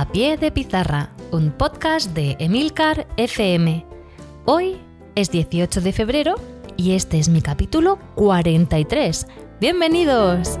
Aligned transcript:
A 0.00 0.06
Pie 0.06 0.38
de 0.38 0.50
Pizarra, 0.50 1.10
un 1.30 1.50
podcast 1.50 2.14
de 2.14 2.34
Emilcar 2.38 3.06
FM. 3.18 3.84
Hoy 4.46 4.78
es 5.14 5.30
18 5.30 5.82
de 5.82 5.92
febrero 5.92 6.36
y 6.78 6.92
este 6.92 7.18
es 7.18 7.28
mi 7.28 7.42
capítulo 7.42 7.98
43. 8.14 9.26
¡Bienvenidos! 9.60 10.58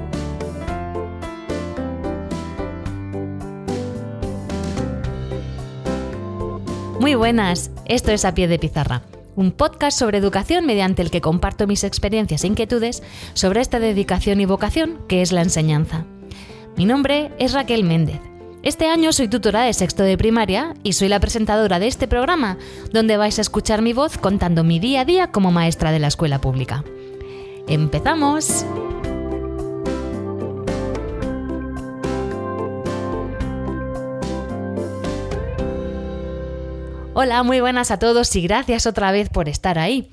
Muy 7.00 7.14
buenas, 7.14 7.70
esto 7.86 8.12
es 8.12 8.26
A 8.26 8.34
Pie 8.34 8.46
de 8.46 8.58
Pizarra, 8.58 9.04
un 9.36 9.52
podcast 9.52 9.98
sobre 9.98 10.18
educación 10.18 10.66
mediante 10.66 11.00
el 11.00 11.10
que 11.10 11.22
comparto 11.22 11.66
mis 11.66 11.82
experiencias 11.82 12.44
e 12.44 12.48
inquietudes 12.48 13.02
sobre 13.32 13.62
esta 13.62 13.78
dedicación 13.78 14.42
y 14.42 14.44
vocación 14.44 14.98
que 15.08 15.22
es 15.22 15.32
la 15.32 15.40
enseñanza. 15.40 16.04
Mi 16.76 16.84
nombre 16.84 17.32
es 17.38 17.54
Raquel 17.54 17.84
Méndez. 17.84 18.29
Este 18.62 18.88
año 18.88 19.10
soy 19.14 19.26
tutora 19.26 19.62
de 19.62 19.72
sexto 19.72 20.02
de 20.02 20.18
primaria 20.18 20.74
y 20.82 20.92
soy 20.92 21.08
la 21.08 21.18
presentadora 21.18 21.78
de 21.78 21.86
este 21.86 22.06
programa, 22.06 22.58
donde 22.92 23.16
vais 23.16 23.38
a 23.38 23.40
escuchar 23.40 23.80
mi 23.80 23.94
voz 23.94 24.18
contando 24.18 24.64
mi 24.64 24.78
día 24.78 25.00
a 25.00 25.04
día 25.06 25.32
como 25.32 25.50
maestra 25.50 25.92
de 25.92 25.98
la 25.98 26.08
escuela 26.08 26.42
pública. 26.42 26.84
¡Empezamos! 27.68 28.66
Hola, 37.14 37.42
muy 37.42 37.60
buenas 37.60 37.90
a 37.90 37.98
todos 37.98 38.36
y 38.36 38.42
gracias 38.42 38.86
otra 38.86 39.10
vez 39.10 39.30
por 39.30 39.48
estar 39.48 39.78
ahí. 39.78 40.10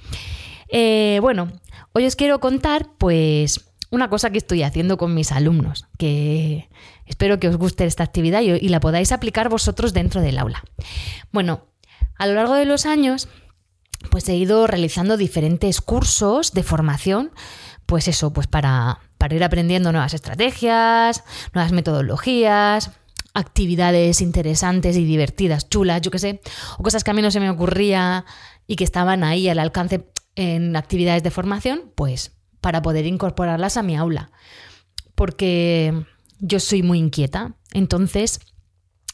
Eh, 0.70 1.20
bueno, 1.22 1.52
hoy 1.92 2.06
os 2.06 2.16
quiero 2.16 2.40
contar 2.40 2.88
pues 2.98 3.67
una 3.90 4.10
cosa 4.10 4.30
que 4.30 4.38
estoy 4.38 4.64
haciendo 4.64 4.98
con 4.98 5.14
mis 5.14 5.32
alumnos, 5.32 5.88
que 5.98 6.70
espero 7.06 7.40
que 7.40 7.48
os 7.48 7.58
guste 7.58 7.86
esta 7.86 8.04
actividad 8.04 8.42
y, 8.42 8.70
la 8.70 8.80
podáis 8.80 9.12
aplicar 9.12 9.50
vosotros 9.50 9.94
dentro 9.94 10.22
del 10.22 10.38
aula. 10.38 10.64
Bueno, 11.32 11.68
a 12.18 12.28
lo 12.28 12.34
largo 12.34 12.56
de 12.56 12.66
los 12.66 12.86
años, 12.86 13.30
pues 14.12 14.28
he 14.30 14.36
ido 14.36 14.68
realizando 14.68 15.18
diferentes 15.18 15.82
cursos 15.82 16.54
de 16.54 16.64
formación, 16.64 17.32
pues 17.86 18.08
eso, 18.08 18.34
pues 18.34 18.48
para, 18.48 19.00
para 19.18 19.36
ir 19.36 19.44
aprendiendo 19.44 19.92
nuevas 19.92 20.14
estrategias, 20.14 21.24
nuevas 21.54 21.72
metodologías, 21.72 22.92
actividades 23.34 24.20
interesantes 24.22 24.98
y 24.98 25.06
divertidas, 25.06 25.70
chulas, 25.70 26.02
yo 26.02 26.12
qué 26.12 26.20
sé, 26.20 26.42
o 26.78 26.84
cosas 26.84 27.04
que 27.04 27.12
a 27.12 27.14
mí 27.14 27.22
no 27.22 27.32
se 27.32 27.40
me 27.40 27.50
ocurría 27.50 28.26
y 28.66 28.76
que 28.76 28.84
estaban 28.84 29.24
ahí 29.24 29.48
al 29.48 29.60
alcance 29.60 30.10
en 30.36 30.76
actividades 30.76 31.24
de 31.24 31.32
formación, 31.32 31.92
pues 31.96 32.37
para 32.62 32.82
poder 32.82 33.06
incorporarlas 33.06 33.78
a 33.78 33.84
mi 33.84 33.96
aula. 33.96 34.32
Porque 35.16 36.06
yo 36.40 36.60
soy 36.60 36.84
muy 36.84 37.00
inquieta, 37.00 37.56
entonces 37.74 38.40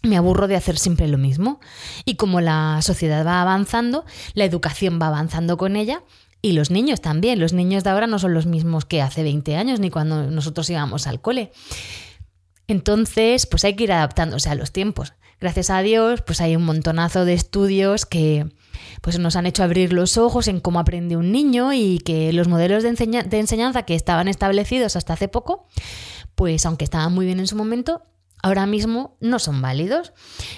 me 0.04 0.18
aburro 0.18 0.48
de 0.48 0.56
hacer 0.56 0.78
siempre 0.78 1.08
lo 1.08 1.18
mismo. 1.18 1.59
Y 2.06 2.16
como 2.16 2.42
la 2.42 2.80
sociedad 2.81 3.26
va 3.26 3.42
avanzando, 3.42 4.06
la 4.34 4.46
educación 4.46 5.00
va 5.02 5.08
avanzando 5.08 5.58
con 5.58 5.76
ella 5.76 6.04
y 6.42 6.52
los 6.52 6.72
niños 6.72 7.02
también. 7.02 7.40
Los 7.40 7.54
niños 7.54 7.84
de 7.84 7.90
ahora 7.90 8.06
no 8.06 8.20
son 8.20 8.34
los 8.34 8.46
mismos 8.46 8.86
que 8.86 9.02
hace 9.02 9.24
20 9.24 9.56
años 9.56 9.80
ni 9.80 9.90
cuando 9.90 10.30
nosotros 10.30 10.70
íbamos 10.70 11.08
al 11.08 11.22
cole. 11.22 11.52
Entonces, 12.68 13.46
pues 13.46 13.64
hay 13.64 13.75
que 13.75 13.86
ir 13.86 13.92
adaptándose 13.94 14.50
a 14.50 14.56
los 14.56 14.72
tiempos. 14.72 15.14
Gracias 15.40 15.70
a 15.70 15.81
Dios, 15.81 16.22
pues 16.22 16.42
hay 16.42 16.56
un 16.56 16.64
montonazo 16.64 17.25
de 17.25 17.34
estudios 17.34 18.06
que, 18.06 18.48
pues 19.02 19.20
nos 19.20 19.36
han 19.36 19.46
hecho 19.46 19.64
abrir 19.64 19.94
los 19.94 20.18
ojos 20.18 20.48
en 20.48 20.60
cómo 20.60 20.80
aprende 20.80 21.18
un 21.18 21.32
niño 21.32 21.74
y 21.74 22.00
que 22.00 22.34
los 22.34 22.48
modelos 22.48 22.84
de, 22.84 22.90
enseñanza 22.90 23.84
que 23.84 23.96
estaban 23.96 24.28
establecidos 24.28 24.96
hasta 24.96 25.14
hace 25.14 25.28
poco, 25.28 25.68
pues 26.36 26.66
aunque 26.66 26.84
estaban 26.84 27.14
muy 27.14 27.26
bien 27.26 27.40
en 27.40 27.48
su 27.48 27.56
momento, 27.56 28.04
ahora 28.42 28.66
mismo 28.66 29.18
no 29.20 29.40
son 29.40 29.62
válidos. 29.62 30.14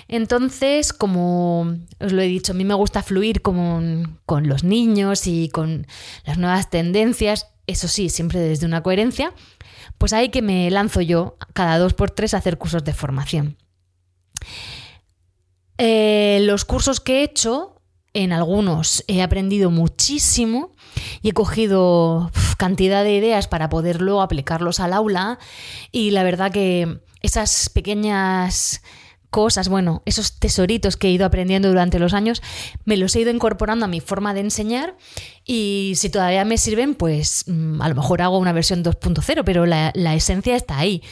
Entonces, 0.07 0.93
como 0.93 1.75
os 1.99 2.11
lo 2.11 2.21
he 2.21 2.27
dicho, 2.27 2.51
a 2.53 2.55
mí 2.55 2.65
me 2.65 2.73
gusta 2.73 3.03
fluir 3.03 3.41
con, 3.41 4.19
con 4.25 4.47
los 4.47 4.63
niños 4.63 5.27
y 5.27 5.49
con 5.49 5.87
las 6.25 6.37
nuevas 6.37 6.69
tendencias, 6.69 7.47
eso 7.67 7.87
sí, 7.87 8.09
siempre 8.09 8.39
desde 8.39 8.65
una 8.65 8.83
coherencia, 8.83 9.33
pues 9.97 10.13
ahí 10.13 10.29
que 10.29 10.41
me 10.41 10.69
lanzo 10.69 11.01
yo 11.01 11.37
cada 11.53 11.77
dos 11.77 11.93
por 11.93 12.11
tres 12.11 12.33
a 12.33 12.37
hacer 12.37 12.57
cursos 12.57 12.83
de 12.83 12.93
formación. 12.93 13.57
Eh, 15.77 16.39
los 16.43 16.63
cursos 16.65 16.99
que 16.99 17.19
he 17.19 17.23
hecho 17.23 17.74
en 18.15 18.31
algunos 18.31 19.03
he 19.07 19.21
aprendido 19.21 19.69
muchísimo 19.69 20.71
y 21.21 21.29
he 21.29 21.33
cogido 21.33 22.31
cantidad 22.57 23.03
de 23.03 23.15
ideas 23.15 23.47
para 23.47 23.69
poder 23.69 24.01
luego 24.01 24.21
aplicarlos 24.21 24.79
al 24.79 24.93
aula 24.93 25.37
y 25.91 26.11
la 26.11 26.23
verdad 26.23 26.51
que 26.51 27.01
esas 27.21 27.69
pequeñas 27.69 28.81
cosas, 29.31 29.67
bueno, 29.67 30.01
esos 30.05 30.39
tesoritos 30.39 30.95
que 30.95 31.09
he 31.09 31.11
ido 31.11 31.25
aprendiendo 31.25 31.67
durante 31.67 31.99
los 31.99 32.13
años, 32.13 32.41
me 32.85 32.95
los 32.95 33.13
he 33.17 33.19
ido 33.19 33.31
incorporando 33.31 33.83
a 33.83 33.89
mi 33.89 33.99
forma 33.99 34.33
de 34.33 34.39
enseñar 34.39 34.95
y 35.43 35.91
si 35.97 36.09
todavía 36.09 36.45
me 36.45 36.57
sirven, 36.57 36.95
pues 36.95 37.43
mm, 37.47 37.81
a 37.81 37.89
lo 37.89 37.95
mejor 37.95 38.21
hago 38.21 38.37
una 38.37 38.53
versión 38.53 38.81
2.0, 38.81 39.43
pero 39.43 39.65
la, 39.65 39.91
esencia 40.15 40.55
está 40.55 40.77
ahí. 40.77 41.03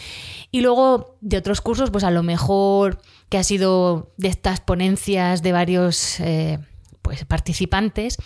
Y 0.51 0.61
luego 0.61 1.17
de 1.19 1.35
otros 1.35 1.59
cursos, 1.59 1.91
pues 1.91 2.05
a 2.05 2.11
lo 2.11 2.23
mejor 2.23 3.01
que 3.27 3.37
ha 3.37 3.43
sido 3.43 4.13
de 4.15 4.29
estas 4.29 4.61
ponencias 4.61 5.41
de 5.43 5.51
varios... 5.51 6.21
Eh, 6.21 6.59
pues, 7.03 7.23
participantes, 7.25 8.17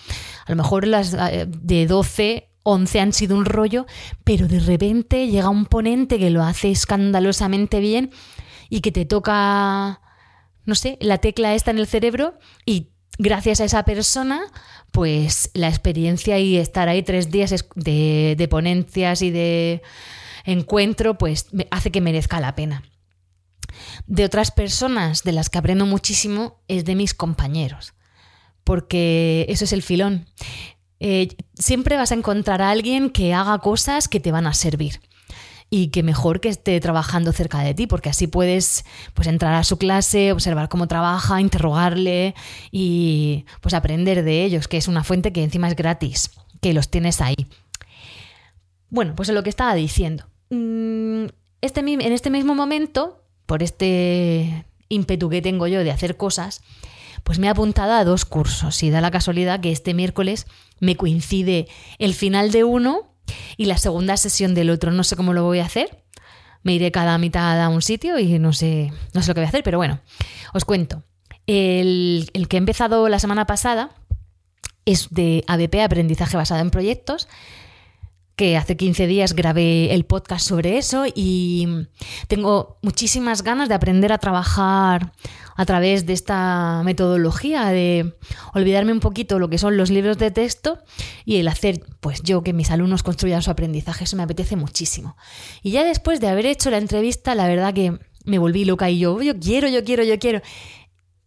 a 0.46 0.52
lo 0.52 0.56
mejor 0.56 0.88
las 0.88 1.14
eh, 1.14 1.46
de 1.50 1.86
12 1.88 2.52
11 2.68 3.00
han 3.00 3.14
sido 3.14 3.38
un 3.38 3.46
rollo, 3.46 3.86
pero 4.26 4.48
de 4.48 4.60
repente 4.60 5.28
llega 5.28 5.48
un 5.48 5.66
ponente 5.66 6.20
que 6.20 6.30
lo 6.30 6.44
hace 6.44 6.70
escandalosamente 6.70 7.80
bien 7.80 8.12
y 8.70 8.82
que 8.82 8.92
te 8.92 9.06
toca, 9.06 10.02
no 10.66 10.76
sé, 10.76 10.98
la 11.00 11.20
tecla 11.20 11.56
esta 11.56 11.72
en 11.72 11.80
el 11.80 11.88
cerebro 11.88 12.38
y 12.66 12.90
gracias 13.18 13.62
a 13.62 13.66
esa 13.66 13.86
persona, 13.86 14.42
pues 14.92 15.50
la 15.54 15.70
experiencia 15.70 16.40
y 16.40 16.58
estar 16.58 16.90
ahí 16.90 17.04
tres 17.04 17.32
días 17.32 17.56
de, 17.76 18.36
de 18.38 18.48
ponencias 18.50 19.22
y 19.22 19.32
de 19.32 19.82
encuentro, 20.44 21.18
pues 21.18 21.48
hace 21.72 21.90
que 21.90 22.02
merezca 22.02 22.42
la 22.42 22.56
pena. 22.56 22.84
De 24.08 24.26
otras 24.26 24.52
personas 24.52 25.24
de 25.24 25.32
las 25.32 25.50
que 25.50 25.58
aprendo 25.58 25.86
muchísimo 25.86 26.60
es 26.68 26.84
de 26.84 26.96
mis 26.96 27.14
compañeros 27.14 27.94
porque 28.68 29.46
eso 29.48 29.64
es 29.64 29.72
el 29.72 29.82
filón. 29.82 30.26
Eh, 31.00 31.30
siempre 31.54 31.96
vas 31.96 32.12
a 32.12 32.16
encontrar 32.16 32.62
a 32.62 32.70
alguien 32.70 33.12
que 33.12 33.34
haga 33.34 33.60
cosas 33.60 34.10
que 34.10 34.20
te 34.20 34.34
van 34.34 34.46
a 34.46 34.54
servir 34.54 35.00
y 35.70 35.88
que 35.88 36.04
mejor 36.04 36.42
que 36.42 36.50
esté 36.50 36.78
trabajando 36.82 37.32
cerca 37.32 37.60
de 37.60 37.74
ti, 37.74 37.88
porque 37.88 38.10
así 38.10 38.28
puedes 38.28 38.84
pues, 39.14 39.30
entrar 39.30 39.54
a 39.54 39.64
su 39.64 39.78
clase, 39.78 40.34
observar 40.34 40.68
cómo 40.68 40.90
trabaja, 40.90 41.40
interrogarle 41.40 42.36
y 42.70 43.46
pues 43.62 43.74
aprender 43.74 44.26
de 44.26 44.44
ellos, 44.44 44.68
que 44.68 44.76
es 44.76 44.90
una 44.90 45.06
fuente 45.06 45.32
que 45.32 45.46
encima 45.46 45.70
es 45.70 45.76
gratis, 45.78 46.32
que 46.60 46.74
los 46.74 46.90
tienes 46.90 47.22
ahí. 47.22 47.48
Bueno, 48.90 49.16
pues 49.16 49.30
en 49.30 49.36
lo 49.36 49.44
que 49.44 49.50
estaba 49.50 49.76
diciendo. 49.76 50.26
Mm, 50.50 51.28
este, 51.62 51.80
en 51.80 52.12
este 52.12 52.30
mismo 52.30 52.54
momento, 52.54 53.24
por 53.46 53.64
este 53.64 54.66
ímpetu 54.90 55.30
que 55.30 55.42
tengo 55.42 55.68
yo 55.68 55.86
de 55.86 55.92
hacer 55.92 56.18
cosas, 56.18 56.62
pues 57.24 57.40
me 57.40 57.48
he 57.48 57.50
apuntado 57.50 57.94
a 57.94 58.04
dos 58.04 58.26
cursos 58.26 58.82
y 58.84 58.90
da 58.90 59.02
la 59.02 59.12
casualidad 59.12 59.60
que 59.60 59.72
este 59.72 59.94
miércoles 59.94 60.48
me 60.80 60.96
coincide 60.96 61.68
el 62.00 62.14
final 62.14 62.52
de 62.52 62.64
uno 62.64 63.14
y 63.58 63.66
la 63.66 63.78
segunda 63.78 64.18
sesión 64.18 64.54
del 64.54 64.70
otro. 64.70 64.92
No 64.92 65.04
sé 65.04 65.16
cómo 65.16 65.34
lo 65.34 65.44
voy 65.44 65.60
a 65.60 65.66
hacer. 65.66 66.04
Me 66.64 66.74
iré 66.74 66.92
cada 66.92 67.18
mitad 67.18 67.62
a 67.62 67.70
un 67.70 67.82
sitio 67.82 68.20
y 68.20 68.40
no 68.40 68.54
sé, 68.54 68.92
no 69.14 69.22
sé 69.22 69.30
lo 69.30 69.36
que 69.36 69.42
voy 69.42 69.46
a 69.46 69.50
hacer, 69.50 69.64
pero 69.64 69.78
bueno, 69.78 70.00
os 70.54 70.66
cuento. 70.66 71.04
El, 71.46 72.30
el 72.34 72.48
que 72.48 72.58
he 72.58 72.60
empezado 72.60 73.08
la 73.10 73.20
semana 73.20 73.46
pasada 73.46 73.92
es 74.86 75.10
de 75.12 75.44
ABP, 75.48 75.82
Aprendizaje 75.82 76.38
Basado 76.38 76.62
en 76.62 76.72
Proyectos, 76.72 77.28
que 78.38 78.56
hace 78.56 78.78
15 78.78 79.08
días 79.08 79.34
grabé 79.34 79.96
el 79.96 80.06
podcast 80.06 80.48
sobre 80.48 80.78
eso 80.78 81.06
y 81.14 81.68
tengo 82.28 82.78
muchísimas 82.84 83.42
ganas 83.42 83.68
de 83.68 83.74
aprender 83.74 84.14
a 84.14 84.20
trabajar 84.20 85.12
a 85.56 85.66
través 85.66 86.06
de 86.06 86.14
esta 86.14 86.84
metodología 86.86 87.66
de 87.70 88.14
olvidarme 88.54 88.92
un 88.92 89.00
poquito 89.00 89.40
lo 89.40 89.50
que 89.50 89.58
son 89.58 89.76
los 89.76 89.90
libros 89.90 90.20
de 90.20 90.30
texto 90.30 90.78
y 91.26 91.38
el 91.38 91.48
hacer, 91.48 91.82
pues 92.00 92.22
yo, 92.22 92.44
que 92.44 92.54
mis 92.54 92.70
alumnos 92.70 93.02
construyan 93.02 93.42
su 93.42 93.50
aprendizaje. 93.50 94.04
Eso 94.04 94.16
me 94.16 94.24
apetece 94.24 94.56
muchísimo. 94.56 95.18
Y 95.64 95.72
ya 95.72 95.84
después 95.84 96.20
de 96.20 96.28
haber 96.28 96.46
hecho 96.46 96.70
la 96.70 96.78
entrevista, 96.78 97.34
la 97.34 97.48
verdad 97.48 97.74
que 97.74 97.98
me 98.24 98.38
volví 98.38 98.66
loca 98.66 98.88
y 98.92 99.00
yo, 99.00 99.20
yo 99.20 99.40
quiero, 99.40 99.68
yo 99.68 99.84
quiero, 99.84 100.04
yo 100.04 100.20
quiero. 100.20 100.42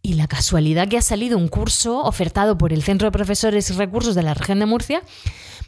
Y 0.01 0.13
la 0.13 0.27
casualidad 0.27 0.87
que 0.87 0.97
ha 0.97 1.01
salido 1.01 1.37
un 1.37 1.49
curso 1.49 2.03
ofertado 2.03 2.57
por 2.57 2.71
el 2.71 2.83
Centro 2.83 3.07
de 3.07 3.11
Profesores 3.11 3.69
y 3.69 3.73
Recursos 3.73 4.15
de 4.15 4.23
la 4.23 4.33
región 4.33 4.59
de 4.59 4.65
Murcia, 4.65 5.01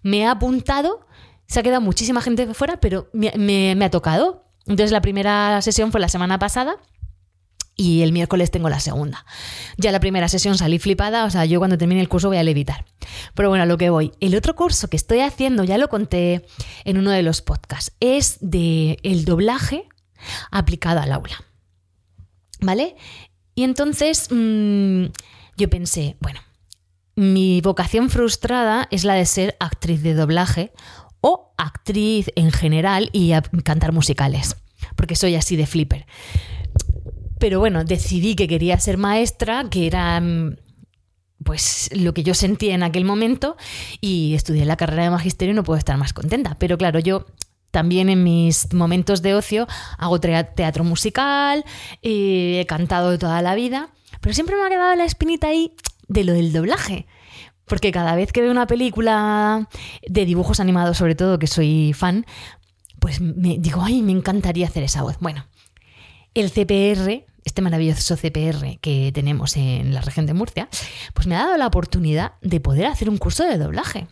me 0.03 0.25
ha 0.25 0.31
apuntado 0.31 1.05
se 1.47 1.59
ha 1.59 1.63
quedado 1.63 1.81
muchísima 1.81 2.21
gente 2.21 2.53
fuera, 2.53 2.79
pero 2.79 3.09
me, 3.13 3.77
ha 3.83 3.89
tocado. 3.89 4.45
Entonces 4.65 4.91
la 4.91 5.01
primera 5.01 5.61
sesión 5.61 5.91
fue 5.91 5.99
la 5.99 6.09
semana 6.09 6.39
pasada 6.39 6.77
y 7.75 8.01
el 8.01 8.11
miércoles 8.11 8.51
tengo 8.51 8.69
la 8.69 8.79
segunda. 8.79 9.25
Ya 9.77 9.91
la 9.91 9.99
primera 9.99 10.29
sesión 10.29 10.57
salí 10.57 10.79
flipada, 10.79 11.25
o 11.25 11.29
sea, 11.29 11.45
yo 11.45 11.59
cuando 11.59 11.77
termine 11.77 12.01
el 12.01 12.09
curso 12.09 12.27
voy 12.29 12.37
a 12.37 12.43
levitar. 12.43 12.85
Pero 13.33 13.49
bueno, 13.49 13.63
a 13.63 13.65
lo 13.65 13.77
que 13.77 13.89
voy. 13.89 14.11
El 14.19 14.35
otro 14.35 14.55
curso 14.55 14.87
que 14.87 14.97
estoy 14.97 15.19
haciendo, 15.19 15.63
ya 15.63 15.77
lo 15.77 15.89
conté 15.89 16.45
en 16.85 16.97
uno 16.97 17.11
de 17.11 17.23
los 17.23 17.41
podcasts, 17.41 17.93
es 17.99 18.37
de 18.41 18.97
el 19.03 19.25
doblaje 19.25 19.87
aplicado 20.51 21.01
al 21.01 21.11
aula. 21.11 21.43
¿Vale? 22.61 22.95
Y 23.55 23.63
entonces 23.63 24.29
mm, 24.31 25.05
yo 25.57 25.69
pensé, 25.69 26.15
bueno, 26.21 26.39
mi 27.15 27.61
vocación 27.61 28.09
frustrada 28.09 28.87
es 28.89 29.03
la 29.03 29.13
de 29.13 29.25
ser 29.25 29.55
actriz 29.59 30.01
de 30.01 30.15
doblaje 30.15 30.73
o 31.23 31.53
actriz 31.57 32.29
en 32.35 32.51
general 32.51 33.09
y 33.13 33.31
a 33.31 33.41
cantar 33.41 33.93
musicales, 33.93 34.57
porque 34.97 35.15
soy 35.15 35.35
así 35.35 35.55
de 35.55 35.65
flipper. 35.65 36.05
Pero 37.39 37.59
bueno, 37.59 37.85
decidí 37.85 38.35
que 38.35 38.47
quería 38.47 38.77
ser 38.79 38.97
maestra, 38.97 39.69
que 39.69 39.87
era 39.87 40.19
mm, 40.19 40.57
pues 41.45 41.89
lo 41.95 42.13
que 42.13 42.23
yo 42.23 42.33
sentía 42.33 42.75
en 42.75 42.83
aquel 42.83 43.05
momento 43.05 43.55
y 44.01 44.33
estudié 44.33 44.65
la 44.65 44.75
carrera 44.75 45.03
de 45.03 45.09
magisterio 45.11 45.53
y 45.53 45.55
no 45.55 45.63
puedo 45.63 45.77
estar 45.77 45.97
más 45.97 46.11
contenta. 46.11 46.57
Pero 46.59 46.77
claro, 46.77 46.99
yo 46.99 47.25
también 47.71 48.09
en 48.09 48.21
mis 48.21 48.73
momentos 48.73 49.21
de 49.21 49.33
ocio 49.33 49.65
hago 49.97 50.19
teatro 50.19 50.83
musical, 50.83 51.63
eh, 52.01 52.59
he 52.59 52.65
cantado 52.65 53.17
toda 53.17 53.41
la 53.41 53.55
vida, 53.55 53.89
pero 54.19 54.33
siempre 54.33 54.57
me 54.57 54.63
ha 54.63 54.69
quedado 54.69 54.93
la 54.95 55.05
espinita 55.05 55.47
ahí 55.47 55.73
de 56.09 56.25
lo 56.25 56.33
del 56.33 56.51
doblaje. 56.51 57.07
Porque 57.65 57.92
cada 57.92 58.15
vez 58.15 58.31
que 58.31 58.42
veo 58.42 58.51
una 58.51 58.68
película 58.68 59.69
de 60.07 60.25
dibujos 60.25 60.60
animados, 60.60 60.98
sobre 60.98 61.15
todo, 61.15 61.39
que 61.39 61.48
soy 61.48 61.94
fan, 61.94 62.25
pues 63.00 63.21
me 63.21 63.57
digo, 63.57 63.81
ay, 63.83 64.01
me 64.01 64.12
encantaría 64.12 64.68
hacer 64.68 64.83
esa 64.83 65.01
voz. 65.01 65.18
Bueno, 65.19 65.45
el 66.33 66.51
CPR, 66.51 67.25
este 67.45 67.62
maravilloso 67.62 68.15
CPR 68.15 68.80
que 68.80 69.12
tenemos 69.13 69.57
en 69.57 69.94
la 69.94 70.01
región 70.01 70.25
de 70.25 70.33
Murcia, 70.33 70.69
pues 71.13 71.27
me 71.27 71.36
ha 71.36 71.45
dado 71.45 71.57
la 71.57 71.68
oportunidad 71.68 72.33
de 72.42 72.60
poder 72.60 72.86
hacer 72.86 73.10
un 73.10 73.18
curso 73.18 73.44
de 73.44 73.57
doblaje. 73.57 74.07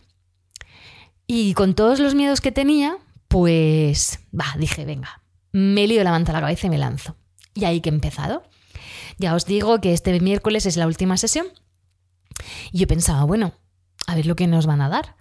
Y 1.26 1.54
con 1.54 1.74
todos 1.74 2.00
los 2.00 2.14
miedos 2.14 2.40
que 2.40 2.52
tenía, 2.52 2.96
pues, 3.28 4.20
va, 4.38 4.46
dije, 4.58 4.84
venga, 4.84 5.22
me 5.52 5.86
lío 5.86 6.04
la 6.04 6.10
manta 6.10 6.32
a 6.32 6.34
la 6.34 6.40
cabeza 6.40 6.66
y 6.66 6.70
me 6.70 6.78
lanzo. 6.78 7.16
Y 7.54 7.64
ahí 7.64 7.80
que 7.80 7.90
he 7.90 7.92
empezado. 7.92 8.42
Ya 9.18 9.34
os 9.34 9.46
digo 9.46 9.80
que 9.80 9.92
este 9.92 10.18
miércoles 10.20 10.66
es 10.66 10.76
la 10.76 10.86
última 10.86 11.16
sesión 11.16 11.46
y 12.72 12.78
yo 12.78 12.86
pensaba, 12.86 13.24
bueno, 13.24 13.52
a 14.06 14.14
ver 14.14 14.26
lo 14.26 14.36
que 14.36 14.46
nos 14.46 14.66
van 14.66 14.80
a 14.80 14.88
dar. 14.88 15.16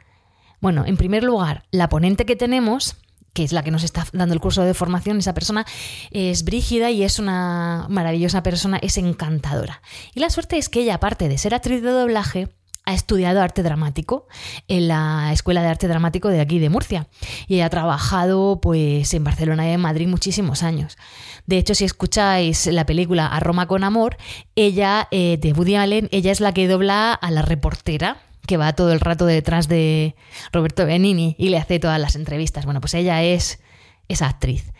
Bueno, 0.59 0.85
en 0.85 0.97
primer 0.97 1.23
lugar, 1.23 1.63
la 1.71 1.89
ponente 1.89 2.25
que 2.25 2.35
tenemos, 2.35 2.95
que 3.33 3.43
es 3.43 3.51
la 3.51 3.63
que 3.63 3.71
nos 3.71 3.83
está 3.83 4.05
dando 4.13 4.33
el 4.33 4.41
curso 4.41 4.63
de 4.63 4.73
formación, 4.73 5.17
esa 5.17 5.33
persona 5.33 5.65
es 6.11 6.43
Brígida 6.43 6.91
y 6.91 7.03
es 7.03 7.19
una 7.19 7.87
maravillosa 7.89 8.43
persona, 8.43 8.77
es 8.77 8.97
encantadora. 8.97 9.81
Y 10.13 10.19
la 10.19 10.29
suerte 10.29 10.57
es 10.57 10.69
que 10.69 10.81
ella, 10.81 10.95
aparte 10.95 11.29
de 11.29 11.37
ser 11.37 11.53
actriz 11.53 11.81
de 11.81 11.91
doblaje, 11.91 12.49
ha 12.85 12.93
estudiado 12.93 13.41
arte 13.41 13.63
dramático 13.63 14.27
en 14.67 14.87
la 14.87 15.31
Escuela 15.31 15.61
de 15.61 15.67
Arte 15.67 15.87
Dramático 15.87 16.29
de 16.29 16.41
aquí 16.41 16.59
de 16.59 16.69
Murcia 16.69 17.07
y 17.47 17.59
ha 17.59 17.69
trabajado 17.69 18.59
pues 18.61 19.13
en 19.13 19.23
Barcelona 19.23 19.67
y 19.67 19.73
en 19.73 19.81
Madrid 19.81 20.07
muchísimos 20.07 20.63
años. 20.63 20.97
De 21.45 21.57
hecho, 21.57 21.75
si 21.75 21.85
escucháis 21.85 22.67
la 22.67 22.85
película 22.85 23.27
A 23.27 23.39
Roma 23.39 23.67
con 23.67 23.83
Amor, 23.83 24.17
ella 24.55 25.07
eh, 25.11 25.37
de 25.39 25.53
Woody 25.53 25.75
Allen, 25.75 26.09
ella 26.11 26.31
es 26.31 26.39
la 26.39 26.53
que 26.53 26.67
dobla 26.67 27.13
a 27.13 27.31
la 27.31 27.41
reportera 27.41 28.17
que 28.47 28.57
va 28.57 28.73
todo 28.73 28.91
el 28.91 28.99
rato 28.99 29.25
detrás 29.25 29.67
de 29.67 30.15
Roberto 30.51 30.85
Benini 30.85 31.35
y 31.37 31.49
le 31.49 31.57
hace 31.57 31.79
todas 31.79 31.99
las 31.99 32.15
entrevistas. 32.15 32.65
Bueno, 32.65 32.81
pues 32.81 32.95
ella 32.95 33.21
es 33.23 33.59
esa 34.07 34.27
actriz 34.27 34.73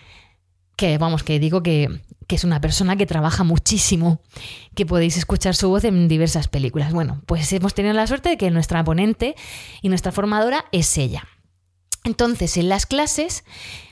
que 0.76 0.98
vamos, 0.98 1.24
que 1.24 1.40
digo 1.40 1.62
que, 1.62 2.02
es 2.36 2.44
una 2.44 2.62
persona 2.62 2.96
que 2.96 3.06
trabaja 3.06 3.44
muchísimo, 3.44 4.22
que 4.76 4.86
podéis 4.86 5.18
escuchar 5.18 5.56
su 5.56 5.70
voz 5.70 5.84
en 5.84 6.08
diversas 6.08 6.48
películas. 6.48 6.94
Bueno, 6.94 7.22
pues 7.26 7.52
hemos 7.54 7.74
tenido 7.74 7.94
la 7.94 8.08
suerte 8.08 8.30
de 8.30 8.38
que 8.38 8.52
nuestra 8.52 8.84
ponente 8.84 9.36
y 9.82 9.90
nuestra 9.90 10.12
formadora 10.12 10.66
es 10.72 10.98
ella. 10.98 11.28
Entonces, 12.04 12.58
en 12.58 12.68
las 12.70 12.86
clases 12.86 13.44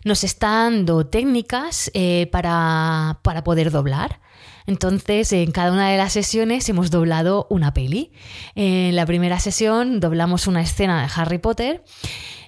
nos 0.04 0.24
está 0.24 0.48
dando 0.64 1.06
técnicas 1.06 1.92
eh, 1.94 2.28
para, 2.32 3.20
para 3.24 3.44
poder 3.44 3.70
doblar. 3.70 4.20
Entonces, 4.66 5.32
en 5.32 5.52
cada 5.52 5.72
una 5.72 5.90
de 5.90 5.98
las 5.98 6.14
sesiones 6.14 6.68
hemos 6.70 6.92
doblado 6.92 7.48
una 7.50 7.74
peli. 7.74 8.12
En 8.56 8.96
la 8.96 9.06
primera 9.06 9.40
sesión 9.40 10.00
doblamos 10.00 10.48
una 10.48 10.62
escena 10.62 11.02
de 11.02 11.12
Harry 11.16 11.38
Potter, 11.38 11.84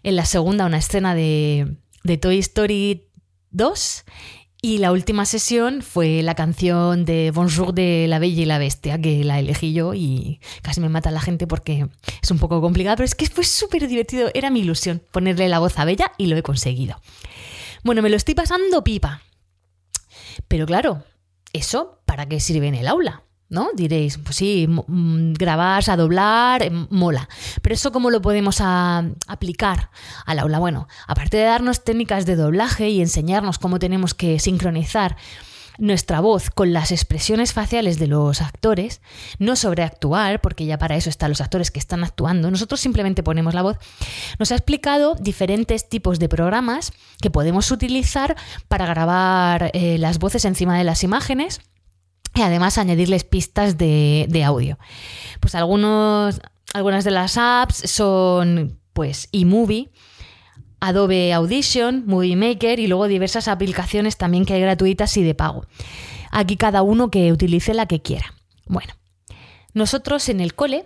en 0.03 0.15
la 0.15 0.25
segunda 0.25 0.65
una 0.65 0.77
escena 0.77 1.13
de, 1.15 1.77
de 2.03 2.17
Toy 2.17 2.39
Story 2.39 3.07
Dos. 3.51 4.05
Y 4.63 4.77
la 4.77 4.91
última 4.91 5.25
sesión 5.25 5.81
fue 5.81 6.21
la 6.21 6.35
canción 6.35 7.03
de 7.03 7.31
Bonjour 7.31 7.73
de 7.73 8.05
La 8.07 8.19
Bella 8.19 8.43
y 8.43 8.45
la 8.45 8.59
Bestia, 8.59 9.01
que 9.01 9.23
la 9.23 9.39
elegí 9.39 9.73
yo 9.73 9.95
y 9.95 10.39
casi 10.61 10.79
me 10.81 10.87
mata 10.87 11.09
la 11.09 11.19
gente 11.19 11.47
porque 11.47 11.87
es 12.21 12.29
un 12.29 12.37
poco 12.37 12.61
complicada, 12.61 12.95
pero 12.95 13.05
es 13.05 13.15
que 13.15 13.25
fue 13.25 13.43
súper 13.43 13.87
divertido. 13.87 14.29
Era 14.35 14.51
mi 14.51 14.59
ilusión 14.59 15.01
ponerle 15.09 15.49
la 15.49 15.57
voz 15.57 15.79
a 15.79 15.85
Bella 15.85 16.11
y 16.19 16.27
lo 16.27 16.37
he 16.37 16.43
conseguido. 16.43 17.01
Bueno, 17.83 18.03
me 18.03 18.11
lo 18.11 18.15
estoy 18.15 18.35
pasando 18.35 18.83
pipa. 18.83 19.23
Pero 20.47 20.67
claro, 20.67 21.05
¿eso 21.53 21.99
para 22.05 22.27
qué 22.27 22.39
sirve 22.39 22.67
en 22.67 22.75
el 22.75 22.87
aula? 22.87 23.23
¿No? 23.51 23.69
Diréis, 23.75 24.17
pues 24.17 24.37
sí, 24.37 24.65
mm, 24.67 25.33
grabar, 25.33 25.83
a 25.87 25.97
doblar, 25.97 26.63
em, 26.63 26.87
mola. 26.89 27.27
Pero 27.61 27.75
eso 27.75 27.91
cómo 27.91 28.09
lo 28.09 28.21
podemos 28.21 28.59
aplicar 28.61 29.91
al 30.25 30.39
aula? 30.39 30.57
Bueno, 30.57 30.87
aparte 31.05 31.37
de 31.37 31.43
darnos 31.43 31.83
técnicas 31.83 32.25
de 32.25 32.37
doblaje 32.37 32.89
y 32.89 33.01
enseñarnos 33.01 33.59
cómo 33.59 33.77
tenemos 33.77 34.13
que 34.13 34.39
sincronizar 34.39 35.17
nuestra 35.77 36.21
voz 36.21 36.49
con 36.49 36.73
las 36.73 36.91
expresiones 36.91 37.53
faciales 37.53 37.99
de 37.99 38.07
los 38.07 38.41
actores, 38.41 39.01
no 39.39 39.55
sobreactuar, 39.55 40.39
porque 40.39 40.65
ya 40.65 40.77
para 40.77 40.95
eso 40.95 41.09
están 41.09 41.31
los 41.31 41.41
actores 41.41 41.71
que 41.71 41.79
están 41.79 42.03
actuando, 42.03 42.51
nosotros 42.51 42.79
simplemente 42.79 43.23
ponemos 43.23 43.53
la 43.53 43.63
voz, 43.63 43.77
nos 44.37 44.51
ha 44.51 44.55
explicado 44.55 45.15
diferentes 45.15 45.89
tipos 45.89 46.19
de 46.19 46.29
programas 46.29 46.93
que 47.21 47.31
podemos 47.31 47.71
utilizar 47.71 48.37
para 48.67 48.85
grabar 48.85 49.71
eh, 49.73 49.97
las 49.97 50.19
voces 50.19 50.45
encima 50.45 50.77
de 50.77 50.83
las 50.83 51.03
imágenes 51.03 51.61
y 52.33 52.41
además 52.41 52.77
añadirles 52.77 53.23
pistas 53.23 53.77
de, 53.77 54.43
audio. 54.45 54.77
Pues 55.39 55.55
algunos, 55.55 56.41
algunas 56.73 57.03
de 57.03 57.11
las 57.11 57.37
apps 57.37 57.89
son 57.89 58.79
pues 58.93 59.29
eMovie, 59.31 59.89
Adobe 60.79 61.33
Audition, 61.33 62.03
Movie 62.07 62.35
Maker 62.35 62.79
y 62.79 62.87
luego 62.87 63.07
diversas 63.07 63.47
aplicaciones 63.47 64.17
también 64.17 64.45
que 64.45 64.53
hay 64.53 64.61
gratuitas 64.61 65.15
y 65.17 65.23
de 65.23 65.35
pago. 65.35 65.65
Aquí 66.31 66.57
cada 66.57 66.81
uno 66.81 67.11
que 67.11 67.31
utilice 67.31 67.73
la 67.73 67.85
que 67.85 68.01
quiera. 68.01 68.33
Bueno, 68.65 68.93
nosotros 69.73 70.27
en 70.29 70.39
el 70.39 70.55
cole, 70.55 70.85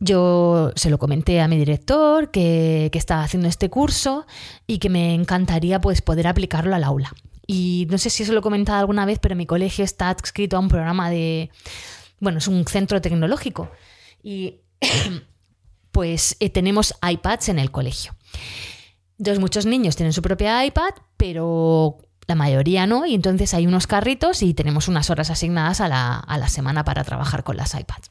yo 0.00 0.72
se 0.76 0.90
lo 0.90 0.98
comenté 0.98 1.40
a 1.40 1.48
mi 1.48 1.56
director 1.56 2.30
que, 2.30 2.90
que 2.92 2.98
estaba 2.98 3.22
haciendo 3.22 3.48
este 3.48 3.70
curso 3.70 4.26
y 4.66 4.78
que 4.78 4.90
me 4.90 5.14
encantaría 5.14 5.80
pues 5.80 6.02
poder 6.02 6.26
aplicarlo 6.26 6.74
al 6.74 6.84
aula. 6.84 7.12
Y 7.50 7.86
no 7.90 7.96
sé 7.96 8.10
si 8.10 8.22
eso 8.22 8.34
lo 8.34 8.40
he 8.40 8.42
comentado 8.42 8.78
alguna 8.78 9.06
vez, 9.06 9.18
pero 9.18 9.34
mi 9.34 9.46
colegio 9.46 9.82
está 9.82 10.10
adscrito 10.10 10.58
a 10.58 10.60
un 10.60 10.68
programa 10.68 11.08
de. 11.08 11.50
Bueno, 12.20 12.38
es 12.38 12.46
un 12.46 12.64
centro 12.66 13.00
tecnológico. 13.00 13.70
Y 14.22 14.60
pues 15.90 16.36
eh, 16.40 16.50
tenemos 16.50 16.94
iPads 17.00 17.48
en 17.48 17.58
el 17.58 17.70
colegio. 17.70 18.14
Entonces, 19.18 19.40
muchos 19.40 19.64
niños 19.64 19.96
tienen 19.96 20.12
su 20.12 20.20
propia 20.20 20.62
iPad, 20.66 20.90
pero 21.16 21.96
la 22.26 22.34
mayoría 22.34 22.86
no. 22.86 23.06
Y 23.06 23.14
entonces 23.14 23.54
hay 23.54 23.66
unos 23.66 23.86
carritos 23.86 24.42
y 24.42 24.52
tenemos 24.52 24.86
unas 24.86 25.08
horas 25.08 25.30
asignadas 25.30 25.80
a 25.80 25.88
la, 25.88 26.18
a 26.18 26.36
la 26.36 26.48
semana 26.50 26.84
para 26.84 27.02
trabajar 27.02 27.44
con 27.44 27.56
las 27.56 27.74
iPads. 27.74 28.10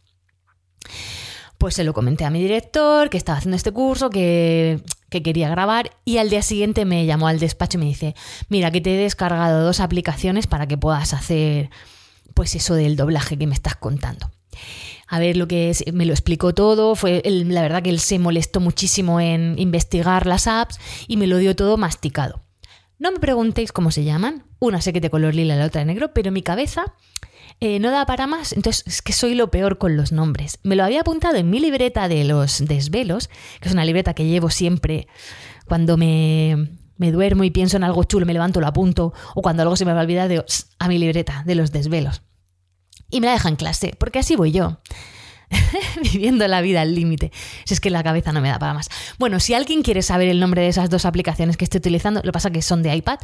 Pues 1.60 1.75
se 1.75 1.84
lo 1.84 1.94
comenté 1.94 2.25
a 2.25 2.32
mi 2.32 2.41
director, 2.41 3.12
que 3.12 3.17
estaba 3.17 3.38
haciendo 3.38 3.56
este 3.56 3.72
curso, 3.72 4.10
que, 4.10 4.82
quería 5.09 5.49
grabar, 5.49 5.91
y 6.05 6.17
al 6.17 6.29
día 6.29 6.41
siguiente 6.41 6.85
me 6.85 7.05
llamó 7.05 7.27
al 7.27 7.39
despacho 7.39 7.77
y 7.77 7.81
me 7.81 7.85
dice, 7.85 8.15
mira, 8.49 8.71
que 8.71 8.81
te 8.81 8.93
he 8.93 8.97
descargado 8.97 9.63
dos 9.63 9.79
aplicaciones 9.79 10.47
para 10.47 10.67
que 10.67 10.77
puedas 10.77 11.13
hacer 11.13 11.69
pues 12.33 12.53
eso 12.55 12.75
del 12.75 12.95
doblaje 12.95 13.37
que 13.37 13.47
me 13.47 13.55
estás 13.55 13.75
contando. 13.75 14.29
a 15.07 15.19
ver 15.19 15.37
lo 15.37 15.47
que 15.47 15.69
es, 15.69 15.83
me 15.93 16.05
lo 16.05 16.13
explicó 16.13 16.53
todo, 16.53 16.95
fue 16.95 17.21
la 17.25 17.61
verdad 17.61 17.81
que 17.81 17.89
él 17.89 17.99
se 17.99 18.19
molestó 18.19 18.59
muchísimo 18.59 19.19
en 19.19 19.57
investigar 19.57 20.27
las 20.27 20.47
apps 20.47 20.79
y 21.07 21.17
me 21.17 21.27
lo 21.27 21.37
dio 21.37 21.55
todo 21.55 21.77
masticado. 21.77 22.43
No 22.99 23.11
me 23.11 23.19
preguntéis 23.19 23.71
cómo 23.71 23.91
se 23.91 24.03
llaman, 24.03 24.43
una 24.59 24.81
sé 24.81 24.91
que 24.91 25.01
de 25.01 25.09
color 25.09 25.35
lila, 25.35 25.55
la 25.55 25.65
otra 25.65 25.79
de 25.79 25.85
negro, 25.85 26.13
pero 26.13 26.31
mi 26.31 26.41
cabeza 26.41 26.93
eh, 27.59 27.79
no 27.79 27.89
da 27.89 28.05
para 28.05 28.27
más, 28.27 28.53
entonces 28.53 28.83
es 28.85 29.01
que 29.01 29.13
soy 29.13 29.33
lo 29.33 29.49
peor 29.49 29.77
con 29.77 29.97
los 29.97 30.11
nombres. 30.11 30.59
Me 30.63 30.75
lo 30.75 30.83
había 30.83 31.01
apuntado 31.01 31.35
en 31.37 31.49
mi 31.49 31.59
libreta 31.59 32.07
de 32.07 32.23
los 32.23 32.65
desvelos, 32.65 33.29
que 33.59 33.67
es 33.67 33.73
una 33.73 33.85
libreta 33.85 34.13
que 34.13 34.25
llevo 34.25 34.49
siempre 34.49 35.07
cuando 35.65 35.97
me, 35.97 36.69
me 36.97 37.11
duermo 37.11 37.43
y 37.43 37.51
pienso 37.51 37.77
en 37.77 37.83
algo 37.83 38.03
chulo, 38.03 38.25
me 38.25 38.33
levanto, 38.33 38.61
lo 38.61 38.67
apunto, 38.67 39.13
o 39.33 39.41
cuando 39.41 39.63
algo 39.63 39.75
se 39.75 39.85
me 39.85 39.93
va 39.93 39.99
a 39.99 40.03
olvidar, 40.03 40.27
de 40.27 40.43
a 40.79 40.87
mi 40.87 40.97
libreta 40.97 41.43
de 41.45 41.55
los 41.55 41.71
desvelos. 41.71 42.21
Y 43.09 43.21
me 43.21 43.27
la 43.27 43.33
deja 43.33 43.49
en 43.49 43.55
clase, 43.55 43.95
porque 43.97 44.19
así 44.19 44.35
voy 44.35 44.51
yo. 44.51 44.79
viviendo 46.13 46.47
la 46.47 46.61
vida 46.61 46.81
al 46.81 46.95
límite. 46.95 47.31
Si 47.65 47.73
es 47.73 47.79
que 47.79 47.89
la 47.89 48.03
cabeza 48.03 48.31
no 48.31 48.41
me 48.41 48.49
da 48.49 48.59
para 48.59 48.73
más. 48.73 48.89
Bueno, 49.17 49.39
si 49.39 49.53
alguien 49.53 49.81
quiere 49.81 50.01
saber 50.01 50.27
el 50.27 50.39
nombre 50.39 50.61
de 50.61 50.67
esas 50.67 50.89
dos 50.89 51.05
aplicaciones 51.05 51.57
que 51.57 51.65
estoy 51.65 51.79
utilizando, 51.79 52.19
lo 52.19 52.23
que 52.25 52.31
pasa 52.31 52.51
que 52.51 52.61
son 52.61 52.83
de 52.83 52.95
iPad, 52.95 53.19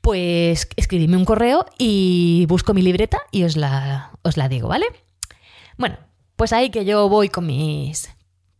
pues 0.00 0.68
escribidme 0.76 1.16
un 1.16 1.24
correo 1.24 1.66
y 1.78 2.46
busco 2.48 2.74
mi 2.74 2.82
libreta 2.82 3.18
y 3.30 3.44
os 3.44 3.56
la, 3.56 4.12
os 4.22 4.36
la 4.36 4.48
digo, 4.48 4.68
¿vale? 4.68 4.86
Bueno, 5.76 5.96
pues 6.36 6.52
ahí 6.52 6.70
que 6.70 6.84
yo 6.84 7.08
voy 7.08 7.28
con 7.28 7.46
mis, 7.46 8.10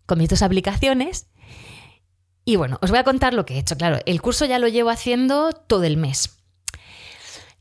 con 0.06 0.18
mis 0.18 0.28
dos 0.28 0.42
aplicaciones. 0.42 1.26
Y 2.44 2.56
bueno, 2.56 2.78
os 2.82 2.90
voy 2.90 2.98
a 2.98 3.04
contar 3.04 3.34
lo 3.34 3.44
que 3.44 3.54
he 3.54 3.58
hecho. 3.58 3.76
Claro, 3.76 3.98
el 4.06 4.22
curso 4.22 4.44
ya 4.44 4.58
lo 4.58 4.68
llevo 4.68 4.90
haciendo 4.90 5.52
todo 5.52 5.84
el 5.84 5.96
mes. 5.96 6.36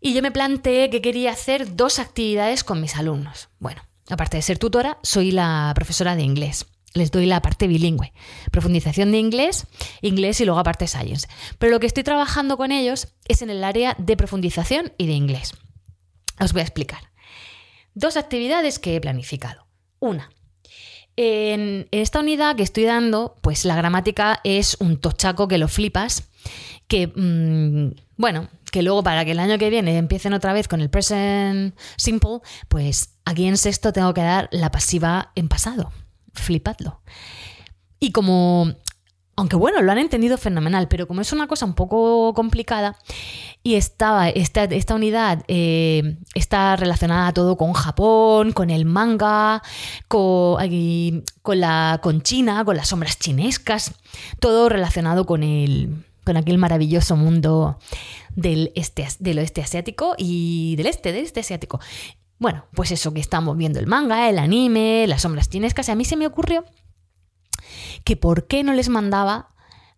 Y 0.02 0.14
yo 0.14 0.22
me 0.22 0.32
planteé 0.32 0.90
que 0.90 1.02
quería 1.02 1.32
hacer 1.32 1.76
dos 1.76 2.00
actividades 2.00 2.64
con 2.64 2.80
mis 2.80 2.96
alumnos. 2.96 3.50
Bueno, 3.60 3.82
aparte 4.10 4.38
de 4.38 4.44
ser 4.44 4.58
tutora, 4.58 4.98
soy 5.04 5.32
la 5.32 5.72
profesora 5.76 6.16
de 6.16 6.24
inglés. 6.24 6.66
Les 6.94 7.12
doy 7.12 7.28
la 7.28 7.42
parte 7.42 7.68
bilingüe, 7.68 8.14
profundización 8.52 9.12
de 9.12 9.20
inglés, 9.20 9.68
inglés 10.02 10.42
y 10.42 10.46
luego 10.46 10.60
aparte 10.60 10.88
science. 10.88 11.28
Pero 11.60 11.72
lo 11.72 11.80
que 11.80 11.86
estoy 11.86 12.04
trabajando 12.04 12.58
con 12.58 12.72
ellos 12.72 13.10
es 13.28 13.44
en 13.44 13.52
el 13.52 13.64
área 13.64 13.96
de 14.00 14.18
profundización 14.18 14.92
y 14.98 15.06
de 15.06 15.14
inglés. 15.14 15.54
Os 16.40 16.52
voy 16.52 16.62
a 16.62 16.66
explicar. 16.66 17.12
Dos 17.94 18.18
actividades 18.18 18.80
que 18.80 18.96
he 18.96 19.02
planificado. 19.02 19.68
Una, 20.00 20.32
en 21.22 21.90
esta 21.92 22.22
unidad 22.22 22.56
que 22.56 22.64
estoy 22.64 22.86
dando, 22.86 23.36
pues 23.42 23.66
la 23.66 23.76
gramática 23.76 24.40
es 24.46 24.78
un 24.80 24.96
tochaco 24.96 25.50
que 25.50 25.58
lo 25.58 25.68
flipas, 25.68 26.30
que, 26.88 27.08
mm, 27.08 28.00
bueno, 28.16 28.48
que 28.72 28.84
luego 28.84 29.04
para 29.04 29.26
que 29.26 29.32
el 29.32 29.40
año 29.40 29.58
que 29.58 29.70
viene 29.70 29.98
empiecen 29.98 30.34
otra 30.34 30.54
vez 30.54 30.68
con 30.68 30.82
el 30.82 30.90
present 30.90 31.78
simple, 31.98 32.40
pues 32.68 33.16
aquí 33.26 33.48
en 33.48 33.58
sexto 33.58 33.94
tengo 33.94 34.14
que 34.14 34.22
dar 34.22 34.50
la 34.52 34.72
pasiva 34.72 35.32
en 35.36 35.48
pasado. 35.48 35.92
Flipadlo. 36.34 37.02
Y 38.00 38.12
como, 38.12 38.74
aunque 39.36 39.56
bueno, 39.56 39.82
lo 39.82 39.92
han 39.92 39.98
entendido 39.98 40.38
fenomenal, 40.38 40.88
pero 40.88 41.08
como 41.08 41.22
es 41.22 41.34
una 41.34 41.48
cosa 41.48 41.66
un 41.66 41.74
poco 41.74 42.34
complicada 42.34 42.98
y 43.64 43.76
estaba, 43.76 44.30
esta, 44.30 44.64
esta 44.64 44.96
unidad 44.96 45.44
eh, 45.48 46.18
está 46.34 46.76
relacionada 46.76 47.34
todo 47.34 47.58
con 47.58 47.74
Japón, 47.74 48.54
con 48.54 48.70
el 48.70 48.86
manga, 48.86 49.62
con, 50.08 50.58
con, 51.42 51.60
la, 51.60 52.00
con 52.02 52.22
China, 52.22 52.64
con 52.64 52.78
las 52.78 52.90
sombras 52.90 53.20
chinescas, 53.20 53.94
todo 54.40 54.70
relacionado 54.70 55.26
con 55.26 55.44
el 55.44 56.06
con 56.26 56.38
aquel 56.38 56.58
maravilloso 56.58 57.16
mundo 57.16 57.80
del, 58.36 58.72
este, 58.76 59.08
del 59.20 59.40
oeste 59.40 59.62
asiático 59.62 60.16
y 60.18 60.76
del 60.76 60.88
este, 60.88 61.12
del 61.12 61.26
este 61.26 61.40
asiático. 61.40 61.80
Bueno, 62.38 62.66
pues 62.74 62.92
eso 62.92 63.14
que 63.14 63.20
estamos 63.20 63.58
viendo 63.58 63.80
el 63.80 63.88
manga, 63.88 64.30
el 64.30 64.40
anime, 64.40 65.06
las 65.08 65.24
sombras 65.24 65.50
chinescas, 65.50 65.90
y 65.90 65.92
a 65.92 65.96
mí 65.96 66.06
se 66.06 66.16
me 66.16 66.28
ocurrió 66.28 66.64
que 68.04 68.16
por 68.16 68.48
qué 68.48 68.64
no 68.64 68.74
les 68.74 68.90
mandaba 68.90 69.50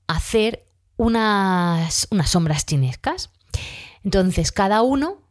hacer 0.08 0.66
unas, 0.98 2.08
unas 2.12 2.30
sombras 2.30 2.66
chinescas. 2.66 3.30
Entonces, 4.04 4.51
cada 4.51 4.82
uno 4.82 5.22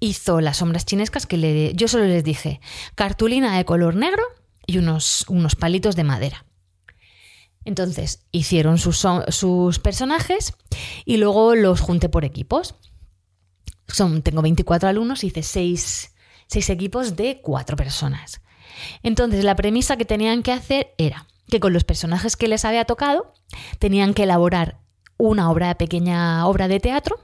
hizo 0.00 0.40
las 0.40 0.58
sombras 0.58 0.84
chinescas 0.84 1.26
que 1.26 1.36
le, 1.36 1.74
yo 1.74 1.88
solo 1.88 2.04
les 2.04 2.24
dije 2.24 2.60
cartulina 2.94 3.56
de 3.56 3.64
color 3.64 3.94
negro 3.94 4.22
y 4.66 4.78
unos, 4.78 5.24
unos 5.28 5.56
palitos 5.56 5.96
de 5.96 6.04
madera. 6.04 6.44
Entonces 7.64 8.26
hicieron 8.30 8.78
sus, 8.78 9.06
sus 9.28 9.78
personajes 9.78 10.54
y 11.04 11.16
luego 11.16 11.54
los 11.54 11.80
junté 11.80 12.08
por 12.08 12.24
equipos. 12.24 12.74
Son, 13.88 14.22
tengo 14.22 14.42
24 14.42 14.88
alumnos, 14.88 15.24
hice 15.24 15.42
6, 15.42 16.12
equipos 16.68 17.16
de 17.16 17.40
4 17.42 17.76
personas. 17.76 18.40
Entonces 19.02 19.44
la 19.44 19.56
premisa 19.56 19.96
que 19.96 20.04
tenían 20.04 20.42
que 20.42 20.52
hacer 20.52 20.94
era 20.98 21.26
que 21.48 21.60
con 21.60 21.72
los 21.72 21.84
personajes 21.84 22.36
que 22.36 22.48
les 22.48 22.64
había 22.64 22.84
tocado 22.84 23.32
tenían 23.78 24.14
que 24.14 24.24
elaborar 24.24 24.80
una 25.16 25.50
obra 25.50 25.76
pequeña 25.76 26.46
obra 26.46 26.68
de 26.68 26.80
teatro 26.80 27.23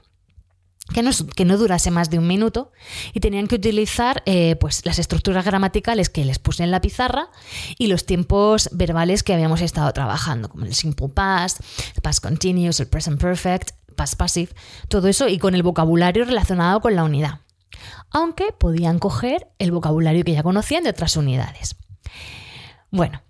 que 0.93 1.45
no, 1.45 1.57
durase 1.57 1.91
más 1.91 2.09
de 2.09 2.19
un 2.19 2.27
minuto 2.27 2.71
y 3.13 3.19
tenían 3.19 3.47
que 3.47 3.55
utilizar 3.55 4.23
eh, 4.25 4.55
pues, 4.57 4.85
las 4.85 4.99
estructuras 4.99 5.45
gramaticales 5.45 6.09
que 6.09 6.25
les 6.25 6.39
puse 6.39 6.63
en 6.63 6.71
la 6.71 6.81
pizarra 6.81 7.29
y 7.77 7.87
los 7.87 8.05
tiempos 8.05 8.69
verbales 8.71 9.23
que 9.23 9.33
habíamos 9.33 9.61
estado 9.61 9.91
trabajando, 9.93 10.49
como 10.49 10.65
el 10.65 10.73
simple 10.73 11.09
past, 11.09 11.61
el 11.95 12.01
past 12.01 12.23
continuous, 12.23 12.79
el 12.79 12.87
present 12.87 13.19
perfect, 13.19 13.71
past 13.95 14.15
passive, 14.15 14.51
todo 14.87 15.07
eso 15.07 15.27
y 15.27 15.37
con 15.37 15.55
el 15.55 15.63
vocabulario 15.63 16.25
relacionado 16.25 16.81
con 16.81 16.95
la 16.95 17.03
unidad. 17.03 17.39
Aunque 18.09 18.51
podían 18.57 18.99
coger 18.99 19.47
el 19.57 19.71
vocabulario 19.71 20.23
que 20.23 20.33
ya 20.33 20.43
conocían 20.43 20.83
de 20.83 20.89
otras 20.89 21.15
unidades. 21.15 21.75
Bueno, 22.89 23.21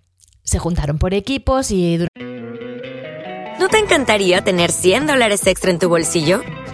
se 0.43 0.59
juntaron 0.59 0.97
por 0.97 1.13
equipos 1.13 1.71
y... 1.71 1.99
¿No 3.59 3.67
te 3.69 3.77
encantaría 3.77 4.43
tener 4.43 4.71
100 4.71 5.05
dólares 5.05 5.45
extra 5.45 5.69
en 5.69 5.77
tu 5.77 5.87
bolsillo? 5.87 6.41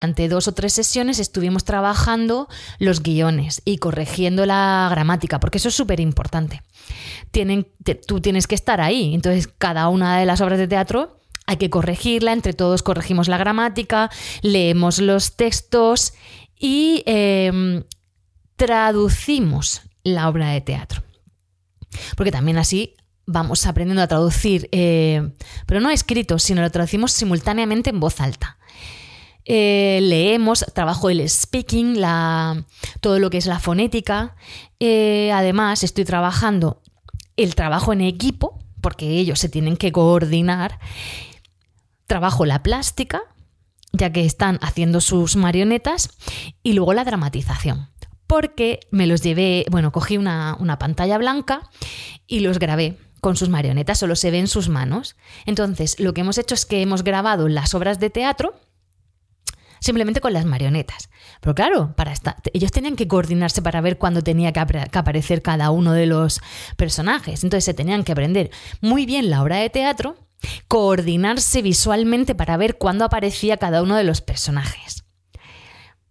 Ante 0.00 0.28
dos 0.28 0.48
o 0.48 0.52
tres 0.52 0.72
sesiones 0.72 1.18
estuvimos 1.18 1.64
trabajando 1.64 2.48
los 2.78 3.02
guiones 3.02 3.60
y 3.66 3.76
corrigiendo 3.76 4.46
la 4.46 4.88
gramática, 4.90 5.40
porque 5.40 5.58
eso 5.58 5.68
es 5.68 5.74
súper 5.74 6.00
importante. 6.00 6.62
tú 8.06 8.20
tienes 8.20 8.46
que 8.46 8.54
estar 8.54 8.80
ahí, 8.80 9.14
entonces 9.14 9.46
cada 9.46 9.88
una 9.88 10.18
de 10.18 10.24
las 10.24 10.40
obras 10.40 10.58
de 10.58 10.68
teatro 10.68 11.20
hay 11.46 11.56
que 11.56 11.68
corregirla, 11.68 12.32
entre 12.32 12.52
todos 12.52 12.82
corregimos 12.82 13.26
la 13.26 13.36
gramática, 13.36 14.08
leemos 14.40 15.00
los 15.00 15.36
textos 15.36 16.14
y 16.56 17.02
em, 17.06 17.82
traducimos 18.54 19.82
la 20.04 20.28
obra 20.28 20.50
de 20.50 20.60
teatro. 20.60 21.02
Porque 22.16 22.30
también 22.30 22.56
así 22.56 22.94
vamos 23.26 23.66
aprendiendo 23.66 24.02
a 24.02 24.06
traducir, 24.06 24.68
eh, 24.70 25.32
pero 25.66 25.80
no 25.80 25.90
escrito, 25.90 26.38
sino 26.38 26.62
lo 26.62 26.70
traducimos 26.70 27.12
simultáneamente 27.12 27.90
en 27.90 28.00
voz 28.00 28.20
alta. 28.20 28.58
Eh, 29.44 30.00
leemos, 30.02 30.64
trabajo 30.74 31.10
el 31.10 31.28
speaking, 31.28 32.00
todo 33.00 33.18
lo 33.18 33.30
que 33.30 33.38
es 33.38 33.46
la 33.46 33.58
fonética. 33.58 34.36
Eh, 34.78 35.30
además, 35.32 35.82
estoy 35.82 36.04
trabajando 36.04 36.82
el 37.36 37.54
trabajo 37.54 37.92
en 37.92 38.02
equipo, 38.02 38.58
porque 38.80 39.18
ellos 39.18 39.38
se 39.38 39.48
tienen 39.48 39.76
que 39.76 39.92
coordinar. 39.92 40.78
Trabajo 42.06 42.44
la 42.44 42.62
plástica, 42.62 43.22
ya 43.92 44.12
que 44.12 44.24
están 44.24 44.58
haciendo 44.62 45.00
sus 45.00 45.36
marionetas, 45.36 46.10
y 46.62 46.74
luego 46.74 46.92
la 46.92 47.04
dramatización. 47.04 47.88
Porque 48.26 48.80
me 48.90 49.06
los 49.06 49.22
llevé, 49.22 49.64
bueno, 49.70 49.90
cogí 49.90 50.16
una, 50.16 50.56
una 50.60 50.78
pantalla 50.78 51.18
blanca 51.18 51.68
y 52.26 52.40
los 52.40 52.58
grabé 52.58 52.96
con 53.20 53.36
sus 53.36 53.48
marionetas, 53.48 53.98
solo 53.98 54.16
se 54.16 54.30
ven 54.30 54.46
sus 54.46 54.68
manos. 54.68 55.16
Entonces, 55.46 55.98
lo 55.98 56.14
que 56.14 56.20
hemos 56.20 56.38
hecho 56.38 56.54
es 56.54 56.64
que 56.64 56.80
hemos 56.82 57.02
grabado 57.02 57.48
las 57.48 57.74
obras 57.74 57.98
de 57.98 58.10
teatro 58.10 58.54
simplemente 59.80 60.20
con 60.20 60.32
las 60.32 60.44
marionetas. 60.44 61.10
Pero 61.40 61.54
claro, 61.54 61.94
para 61.96 62.14
ellos 62.52 62.70
tenían 62.70 62.96
que 62.96 63.08
coordinarse 63.08 63.62
para 63.62 63.80
ver 63.80 63.98
cuándo 63.98 64.22
tenía 64.22 64.52
que, 64.52 64.60
aparecer 64.60 65.42
cada 65.42 65.70
uno 65.70 65.92
de 65.92 66.06
los 66.06 66.40
personajes. 66.76 67.42
Entonces 67.42 67.64
se 67.64 67.74
tenían 67.74 68.04
que 68.04 68.12
aprender 68.12 68.50
muy 68.80 69.06
bien 69.06 69.30
la 69.30 69.42
obra 69.42 69.56
de 69.56 69.70
teatro, 69.70 70.16
coordinarse 70.68 71.62
visualmente 71.62 72.34
para 72.34 72.56
ver 72.56 72.78
cuándo 72.78 73.04
aparecía 73.04 73.56
cada 73.56 73.82
uno 73.82 73.96
de 73.96 74.04
los 74.04 74.20
personajes. 74.20 75.04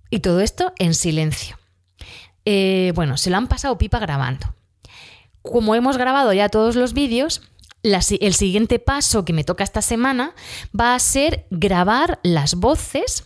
Y 0.09 0.19
todo 0.19 0.41
esto 0.41 0.73
en 0.79 0.95
silencio. 0.95 1.57
Eh, 2.45 2.91
bueno, 2.95 3.17
se 3.17 3.29
lo 3.29 3.37
han 3.37 3.47
pasado 3.47 3.77
pipa 3.77 3.99
grabando. 3.99 4.55
Como 5.41 5.75
hemos 5.75 5.97
grabado 5.97 6.33
ya 6.33 6.49
todos 6.49 6.75
los 6.75 6.93
vídeos, 6.93 7.41
el 7.83 8.33
siguiente 8.33 8.79
paso 8.79 9.23
que 9.23 9.33
me 9.33 9.43
toca 9.43 9.63
esta 9.63 9.81
semana 9.81 10.33
va 10.77 10.95
a 10.95 10.99
ser 10.99 11.45
grabar 11.49 12.19
las 12.23 12.55
voces 12.55 13.23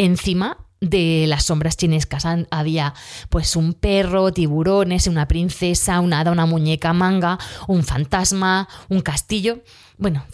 encima 0.00 0.56
de 0.80 1.26
las 1.28 1.44
sombras 1.44 1.76
chinescas. 1.76 2.24
Había 2.50 2.94
pues 3.28 3.54
un 3.54 3.74
perro, 3.74 4.32
tiburones, 4.32 5.06
una 5.06 5.28
princesa, 5.28 6.00
una 6.00 6.20
hada, 6.20 6.32
una 6.32 6.46
muñeca 6.46 6.92
manga, 6.92 7.38
un 7.68 7.84
fantasma, 7.84 8.68
un 8.88 9.02
castillo. 9.02 9.62
Bueno, 9.98 10.24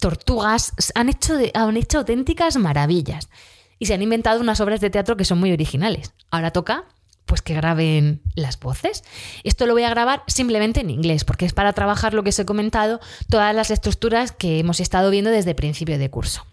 tortugas. 0.00 0.72
Han 0.94 1.08
hecho, 1.08 1.34
han 1.54 1.76
hecho 1.76 1.98
auténticas 1.98 2.56
maravillas. 2.56 3.28
Y 3.78 3.86
se 3.86 3.94
han 3.94 4.02
inventado 4.02 4.40
unas 4.40 4.60
obras 4.60 4.80
de 4.80 4.90
teatro 4.90 5.16
que 5.16 5.24
son 5.24 5.38
muy 5.38 5.52
originales. 5.52 6.12
Ahora 6.30 6.50
toca 6.50 6.84
pues 7.24 7.40
que 7.40 7.54
graben 7.54 8.20
las 8.34 8.58
voces. 8.58 9.04
Esto 9.44 9.66
lo 9.66 9.72
voy 9.72 9.84
a 9.84 9.90
grabar 9.90 10.24
simplemente 10.26 10.80
en 10.80 10.90
inglés, 10.90 11.24
porque 11.24 11.46
es 11.46 11.52
para 11.52 11.72
trabajar 11.72 12.12
lo 12.12 12.24
que 12.24 12.30
os 12.30 12.38
he 12.38 12.44
comentado, 12.44 13.00
todas 13.30 13.54
las 13.54 13.70
estructuras 13.70 14.32
que 14.32 14.58
hemos 14.58 14.80
estado 14.80 15.10
viendo 15.10 15.30
desde 15.30 15.54
principio 15.54 15.98
de 15.98 16.10
curso. 16.10 16.44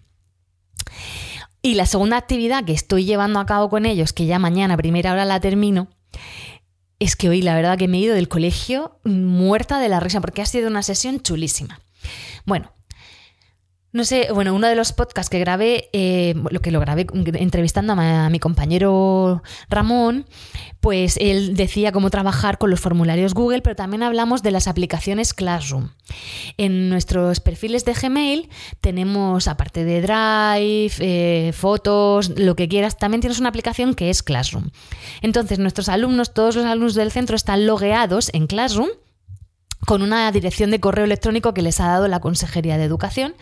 Y 1.62 1.74
la 1.74 1.86
segunda 1.86 2.16
actividad 2.16 2.64
que 2.64 2.72
estoy 2.72 3.04
llevando 3.04 3.38
a 3.38 3.46
cabo 3.46 3.68
con 3.68 3.84
ellos, 3.84 4.12
que 4.12 4.26
ya 4.26 4.38
mañana 4.38 4.76
primera 4.76 5.12
hora 5.12 5.24
la 5.24 5.40
termino, 5.40 5.88
es 6.98 7.16
que 7.16 7.28
hoy 7.28 7.42
la 7.42 7.54
verdad 7.54 7.78
que 7.78 7.88
me 7.88 7.98
he 7.98 8.00
ido 8.00 8.14
del 8.14 8.28
colegio 8.28 8.98
muerta 9.04 9.78
de 9.78 9.88
la 9.88 10.00
risa 10.00 10.20
porque 10.20 10.42
ha 10.42 10.46
sido 10.46 10.68
una 10.68 10.82
sesión 10.82 11.20
chulísima. 11.20 11.80
Bueno, 12.46 12.72
no 13.92 14.04
sé, 14.04 14.28
bueno, 14.32 14.54
uno 14.54 14.68
de 14.68 14.76
los 14.76 14.92
podcasts 14.92 15.30
que 15.30 15.40
grabé, 15.40 15.88
eh, 15.92 16.34
lo 16.50 16.60
que 16.60 16.70
lo 16.70 16.78
grabé 16.78 17.06
entrevistando 17.12 17.94
a, 17.94 18.30
mi 18.30 18.38
compañero 18.38 19.42
Ramón, 19.68 20.26
pues 20.78 21.16
él 21.20 21.56
decía 21.56 21.90
cómo 21.90 22.08
trabajar 22.08 22.58
con 22.58 22.70
los 22.70 22.78
formularios 22.78 23.34
Google, 23.34 23.62
pero 23.62 23.74
también 23.74 24.04
hablamos 24.04 24.42
de 24.44 24.52
las 24.52 24.68
aplicaciones 24.68 25.34
Classroom. 25.34 25.90
En 26.56 26.88
nuestros 26.88 27.40
perfiles 27.40 27.84
de 27.84 27.94
Gmail 27.94 28.48
tenemos, 28.80 29.48
aparte 29.48 29.84
de 29.84 30.00
Drive, 30.02 30.92
eh, 31.00 31.52
fotos, 31.52 32.30
lo 32.38 32.54
que 32.54 32.68
quieras, 32.68 32.96
también 32.96 33.20
tienes 33.20 33.40
una 33.40 33.48
aplicación 33.48 33.94
que 33.94 34.10
es 34.10 34.22
Classroom. 34.22 34.70
Entonces, 35.20 35.58
nuestros 35.58 35.88
alumnos, 35.88 36.32
todos 36.32 36.54
los 36.54 36.64
alumnos 36.64 36.94
del 36.94 37.10
centro 37.10 37.34
están 37.34 37.66
logueados 37.66 38.30
en 38.32 38.46
Classroom 38.46 38.90
con 39.86 40.02
una 40.02 40.30
dirección 40.30 40.70
de 40.70 40.80
correo 40.80 41.04
electrónico 41.04 41.54
que 41.54 41.62
les 41.62 41.80
ha 41.80 41.86
dado 41.86 42.08
la 42.08 42.20
Consejería 42.20 42.78
de 42.78 42.84
Educación, 42.84 43.34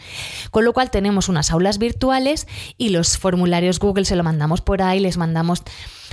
con 0.51 0.65
lo 0.65 0.73
cual 0.73 0.91
tenemos 0.91 1.29
unas 1.29 1.51
aulas 1.51 1.79
virtuales 1.79 2.47
y 2.77 2.91
los 2.91 3.19
formularios 3.19 3.79
Google 3.79 4.05
se 4.05 4.17
lo 4.17 4.25
mandamos 4.25 4.61
por 4.61 4.83
ahí, 4.83 5.01
les 5.01 5.17
mandamos 5.17 5.63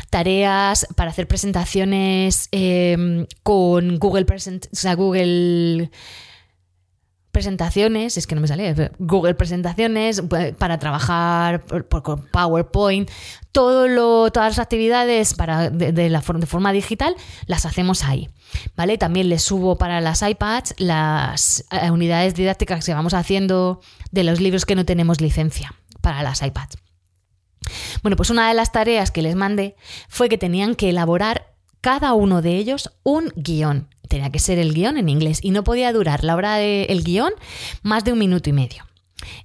tareas 0.10 0.88
para 0.96 1.12
hacer 1.12 1.28
presentaciones 1.28 2.50
em, 2.52 3.28
con 3.44 3.98
Google, 4.00 4.26
Present, 4.26 4.68
o 4.72 4.76
sea, 4.76 4.96
Google 4.96 5.90
presentaciones, 7.36 8.16
es 8.16 8.28
que 8.28 8.36
no 8.36 8.40
me 8.40 8.48
sale, 8.48 8.92
Google 8.98 9.36
presentaciones, 9.36 10.24
para 10.58 10.80
trabajar 10.80 11.66
con 11.66 12.26
PowerPoint, 12.28 13.12
todo 13.52 13.90
lo, 13.90 14.32
todas 14.32 14.52
las 14.52 14.60
actividades 14.60 15.34
para, 15.34 15.70
de, 15.70 15.92
de 15.92 16.46
forma 16.46 16.72
digital 16.72 17.14
las 17.46 17.66
hacemos 17.66 18.06
ahí. 18.06 18.30
¿Vale? 18.78 18.98
También 18.98 19.28
les 19.28 19.42
subo 19.42 19.78
para 19.78 20.00
las 20.00 20.22
iPads 20.22 20.76
las 20.78 21.66
eh, 21.72 21.92
unidades 21.92 22.36
didácticas 22.36 22.86
que 22.86 22.94
vamos 22.94 23.14
haciendo 23.14 23.82
de 24.12 24.24
los 24.24 24.40
libros 24.40 24.66
que 24.66 24.76
no 24.76 24.86
tenemos 24.86 25.20
licencia 25.20 25.74
para 26.00 26.24
las 26.24 26.42
iPads. 26.42 26.78
Bueno, 28.02 28.16
pues 28.16 28.30
una 28.30 28.48
de 28.48 28.54
las 28.54 28.72
tareas 28.72 29.12
que 29.12 29.22
les 29.22 29.36
mandé 29.36 29.76
fue 30.08 30.30
que 30.30 30.38
tenían 30.38 30.76
que 30.76 30.90
elaborar 30.90 31.54
cada 31.82 32.14
uno 32.14 32.42
de 32.42 32.56
ellos 32.56 32.94
un 33.04 33.34
guion 33.36 33.90
tenía 34.08 34.32
que 34.32 34.40
ser 34.40 34.60
el 34.60 34.74
guion 34.74 34.98
en 34.98 35.10
inglés 35.10 35.40
y 35.42 35.52
no 35.52 35.64
podía 35.64 35.92
durar 35.94 36.24
la 36.24 36.36
hora 36.36 36.56
del 36.56 37.04
guion 37.04 37.32
más 37.84 38.04
de 38.04 38.14
un 38.14 38.20
minuto 38.20 38.50
y 38.50 38.54
medio. 38.54 38.86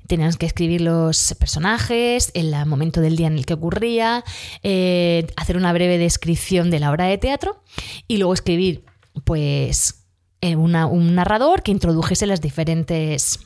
Tenían 0.07 0.33
que 0.35 0.47
escribir 0.47 0.81
los 0.81 1.35
personajes, 1.38 2.33
el 2.35 2.55
momento 2.67 3.00
del 3.00 3.17
día 3.17 3.29
en 3.29 3.38
el 3.38 3.47
que 3.47 3.55
ocurría, 3.55 4.25
eh, 4.62 5.26
hacer 5.37 5.57
una 5.57 5.73
breve 5.73 5.97
descripción 5.97 6.71
de 6.71 6.81
la 6.81 6.90
obra 6.90 7.07
de 7.07 7.19
teatro 7.19 7.62
y 8.09 8.19
luego 8.19 8.35
escribir, 8.35 8.85
pues, 9.25 10.07
eh, 10.40 10.57
un 10.57 11.14
narrador 11.14 11.62
que 11.62 11.71
introdujese 11.71 12.26
las 12.26 12.40
diferentes 12.40 13.40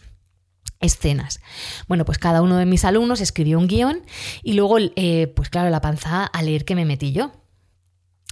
escenas. 0.80 1.40
Bueno, 1.88 2.04
pues 2.04 2.18
cada 2.18 2.42
uno 2.42 2.56
de 2.56 2.66
mis 2.66 2.84
alumnos 2.84 3.20
escribió 3.20 3.58
un 3.58 3.66
guion 3.66 4.02
y 4.42 4.54
luego, 4.54 4.78
eh, 4.78 5.32
pues 5.34 5.48
claro, 5.48 5.70
la 5.70 5.80
panza 5.80 6.24
a 6.24 6.42
leer 6.42 6.64
que 6.64 6.74
me 6.74 6.84
metí 6.84 7.12
yo. 7.12 7.32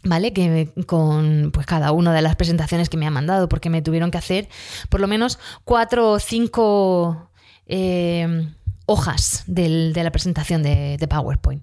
¿Vale? 0.05 0.33
Que 0.33 0.73
con 0.87 1.51
pues 1.53 1.67
cada 1.67 1.93
una 1.93 2.13
de 2.13 2.23
las 2.23 2.37
presentaciones 2.37 2.89
que 2.89 2.97
me 2.97 3.07
ha 3.07 3.11
mandado, 3.11 3.49
porque 3.49 3.71
me 3.71 3.83
tuvieron 3.83 4.11
que 4.11 4.19
hacer 4.19 4.49
por 4.89 5.01
lo 5.01 5.09
menos 5.09 5.39
cuatro 5.65 6.13
o 6.13 6.19
cinco 6.19 7.31
eh, 7.67 8.49
hojas 8.87 9.45
de 9.47 9.93
la 9.95 10.11
presentación 10.11 10.63
de, 10.63 10.97
de 10.99 11.09
PowerPoint. 11.09 11.63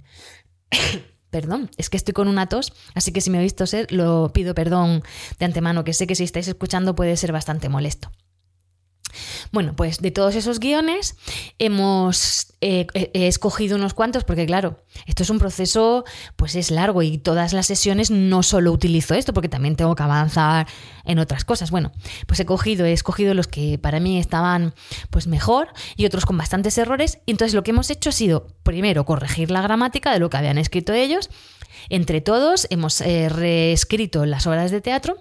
Perdón, 1.30 1.70
es 1.78 1.92
que 1.92 1.98
estoy 1.98 2.14
con 2.14 2.28
una 2.28 2.48
tos, 2.48 2.74
así 2.96 3.12
que 3.12 3.22
si 3.22 3.30
me 3.30 3.38
he 3.38 3.44
visto 3.44 3.68
ser, 3.68 3.92
lo 3.92 4.32
pido 4.34 4.56
perdón 4.56 5.04
de 5.38 5.46
antemano, 5.46 5.84
que 5.84 5.94
sé 5.94 6.08
que 6.08 6.16
si 6.16 6.24
estáis 6.24 6.48
escuchando 6.48 6.96
puede 6.96 7.16
ser 7.18 7.32
bastante 7.32 7.70
molesto. 7.70 8.10
Bueno, 9.52 9.76
pues 9.76 10.00
de 10.00 10.12
todos 10.12 10.36
esos 10.36 10.60
guiones 10.60 11.16
hemos 11.58 12.48
eh, 12.62 12.88
escogido 13.14 13.78
unos 13.78 13.94
cuantos 13.94 14.24
porque 14.24 14.46
claro, 14.46 14.84
esto 15.06 15.24
es 15.24 15.30
un 15.30 15.40
proceso, 15.40 16.06
pues 16.36 16.56
es 16.56 16.72
largo 16.72 17.02
y 17.02 17.18
todas 17.18 17.54
las 17.54 17.68
sesiones 17.68 18.12
no 18.12 18.44
solo 18.44 18.72
utilizo 18.72 19.16
esto 19.16 19.34
porque 19.34 19.50
también 19.50 19.76
tengo 19.76 19.96
que 19.96 20.04
avanzar 20.04 20.68
en 21.06 21.20
otras 21.20 21.46
cosas. 21.46 21.72
Bueno, 21.72 21.92
pues 22.28 22.40
he 22.40 22.46
cogido, 22.46 22.86
he 22.86 22.94
escogido 22.94 23.34
los 23.34 23.48
que 23.48 23.78
para 23.80 24.00
mí 24.00 24.20
estaban 24.20 24.74
pues 25.10 25.28
mejor 25.28 25.70
y 25.96 26.06
otros 26.06 26.26
con 26.26 26.38
bastantes 26.38 26.78
errores 26.78 27.20
y 27.26 27.32
entonces 27.32 27.54
lo 27.54 27.64
que 27.64 27.72
hemos 27.72 27.90
hecho 27.90 28.10
ha 28.10 28.14
sido 28.14 28.48
primero 28.64 29.06
corregir 29.06 29.52
la 29.52 29.62
gramática 29.62 30.12
de 30.12 30.20
lo 30.20 30.30
que 30.30 30.38
habían 30.38 30.58
escrito 30.58 30.94
ellos. 30.94 31.30
Entre 31.90 32.22
todos 32.22 32.68
hemos 32.70 33.02
eh, 33.02 33.30
reescrito 33.30 34.26
las 34.26 34.46
obras 34.48 34.72
de 34.72 34.82
teatro 34.82 35.18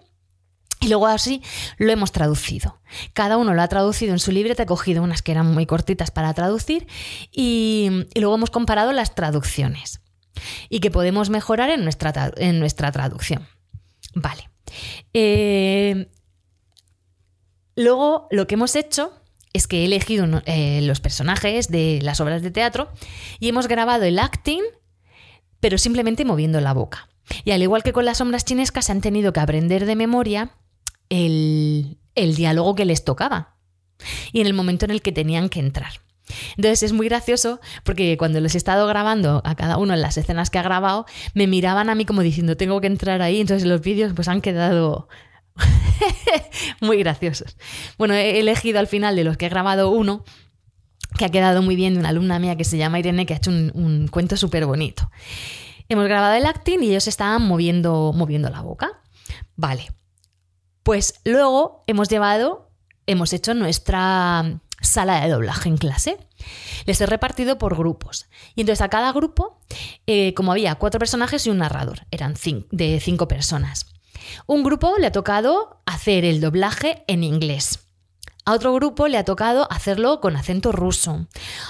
y 0.80 0.88
luego 0.88 1.06
así 1.06 1.42
lo 1.78 1.92
hemos 1.92 2.12
traducido. 2.12 2.80
Cada 3.12 3.36
uno 3.36 3.54
lo 3.54 3.62
ha 3.62 3.68
traducido 3.68 4.12
en 4.12 4.18
su 4.18 4.32
libreta, 4.32 4.62
he 4.62 4.66
cogido 4.66 5.02
unas 5.02 5.22
que 5.22 5.32
eran 5.32 5.52
muy 5.52 5.66
cortitas 5.66 6.10
para 6.10 6.32
traducir 6.34 6.86
y, 7.32 8.06
luego 8.14 8.34
hemos 8.34 8.50
comparado 8.50 8.92
las 8.92 9.14
traducciones 9.14 10.00
y 10.68 10.80
que 10.80 10.90
podemos 10.90 11.30
mejorar 11.30 11.70
en 11.70 11.82
nuestra, 11.82 12.32
en 12.36 12.60
nuestra 12.60 12.92
traducción. 12.92 13.46
Vale. 14.14 14.48
Eh, 15.12 16.08
luego 17.74 18.28
lo 18.30 18.46
que 18.46 18.54
hemos 18.54 18.76
hecho 18.76 19.12
es 19.52 19.66
que 19.66 19.80
he 19.80 19.84
elegido 19.86 20.26
eh, 20.46 20.80
los 20.82 21.00
personajes 21.00 21.68
de 21.68 21.98
las 22.02 22.20
obras 22.20 22.42
de 22.42 22.50
teatro 22.50 22.88
y 23.40 23.48
hemos 23.48 23.66
grabado 23.66 24.04
el 24.04 24.18
acting, 24.18 24.62
pero 25.58 25.78
simplemente 25.78 26.24
moviendo 26.24 26.60
la 26.60 26.72
boca. 26.72 27.08
Y 27.44 27.50
al 27.50 27.62
igual 27.62 27.82
que 27.82 27.92
con 27.92 28.04
las 28.04 28.18
sombras 28.18 28.44
chinescas, 28.44 28.86
se 28.86 28.92
han 28.92 29.00
tenido 29.00 29.32
que 29.32 29.40
aprender 29.40 29.84
de 29.84 29.96
memoria 29.96 30.52
el, 31.08 31.98
diálogo 32.14 32.74
que 32.74 32.84
les 32.84 33.04
tocaba 33.04 33.56
y 34.32 34.40
en 34.40 34.46
el 34.46 34.54
momento 34.54 34.84
en 34.84 34.90
el 34.90 35.02
que 35.02 35.12
tenían 35.12 35.48
que 35.48 35.60
entrar. 35.60 35.92
Entonces 36.56 36.82
es 36.82 36.92
muy 36.92 37.08
gracioso 37.08 37.60
porque 37.84 38.16
cuando 38.18 38.40
les 38.40 38.54
he 38.54 38.58
estado 38.58 38.86
grabando 38.86 39.40
a 39.44 39.54
cada 39.54 39.78
uno 39.78 39.94
en 39.94 40.02
las 40.02 40.18
escenas 40.18 40.50
que 40.50 40.58
ha 40.58 40.62
grabado, 40.62 41.06
me 41.34 41.46
miraban 41.46 41.88
a 41.88 41.94
mí 41.94 42.04
como 42.04 42.22
diciendo 42.22 42.56
tengo 42.56 42.80
que 42.80 42.86
entrar 42.86 43.22
ahí, 43.22 43.40
entonces 43.40 43.66
los 43.66 43.80
vídeos 43.80 44.12
pues 44.14 44.28
han 44.28 44.40
quedado 44.40 45.08
muy 46.80 46.98
graciosos. 46.98 47.56
Bueno, 47.96 48.14
he 48.14 48.40
elegido 48.40 48.78
al 48.78 48.86
final 48.86 49.16
de 49.16 49.24
los 49.24 49.36
que 49.36 49.46
he 49.46 49.48
grabado 49.48 49.90
uno 49.90 50.24
que 51.16 51.24
ha 51.24 51.30
quedado 51.30 51.62
muy 51.62 51.76
bien 51.76 51.94
de 51.94 52.00
una 52.00 52.10
alumna 52.10 52.38
mía 52.38 52.56
que 52.56 52.64
se 52.64 52.76
llama 52.76 52.98
Irene 52.98 53.26
que 53.26 53.34
ha 53.34 53.38
hecho 53.38 53.50
un, 53.50 54.08
cuento 54.10 54.36
súper 54.36 54.66
bonito. 54.66 55.10
Hemos 55.88 56.04
grabado 56.04 56.34
el 56.34 56.44
acting 56.44 56.82
y 56.82 56.90
ellos 56.90 57.08
estaban 57.08 57.42
moviendo, 57.42 58.12
moviendo 58.14 58.50
la 58.50 58.60
boca. 58.60 59.00
Vale, 59.56 59.88
pues 60.88 61.20
luego 61.26 61.84
hemos 61.86 62.08
llevado, 62.08 62.70
hemos 63.06 63.34
hecho 63.34 63.52
nuestra 63.52 64.58
sala 64.80 65.20
de 65.20 65.28
doblaje 65.28 65.68
en 65.68 65.76
clase. 65.76 66.16
Les 66.86 66.98
he 67.02 67.04
repartido 67.04 67.58
por 67.58 67.76
grupos. 67.76 68.24
Y 68.54 68.62
entonces 68.62 68.80
a 68.80 68.88
cada 68.88 69.12
grupo, 69.12 69.60
eh, 70.06 70.32
como 70.32 70.50
había 70.50 70.76
cuatro 70.76 70.98
personajes 70.98 71.46
y 71.46 71.50
un 71.50 71.58
narrador, 71.58 72.06
eran 72.10 72.36
de 72.70 73.00
cinco 73.00 73.28
personas. 73.28 73.84
Un 74.46 74.62
grupo 74.62 74.94
le 74.98 75.08
ha 75.08 75.12
tocado 75.12 75.82
hacer 75.84 76.24
el 76.24 76.40
doblaje 76.40 77.04
en 77.06 77.22
inglés. 77.22 77.80
A 78.46 78.54
otro 78.54 78.72
grupo 78.72 79.08
le 79.08 79.18
ha 79.18 79.26
tocado 79.26 79.70
hacerlo 79.70 80.22
con 80.22 80.36
acento 80.36 80.72
ruso. 80.72 81.26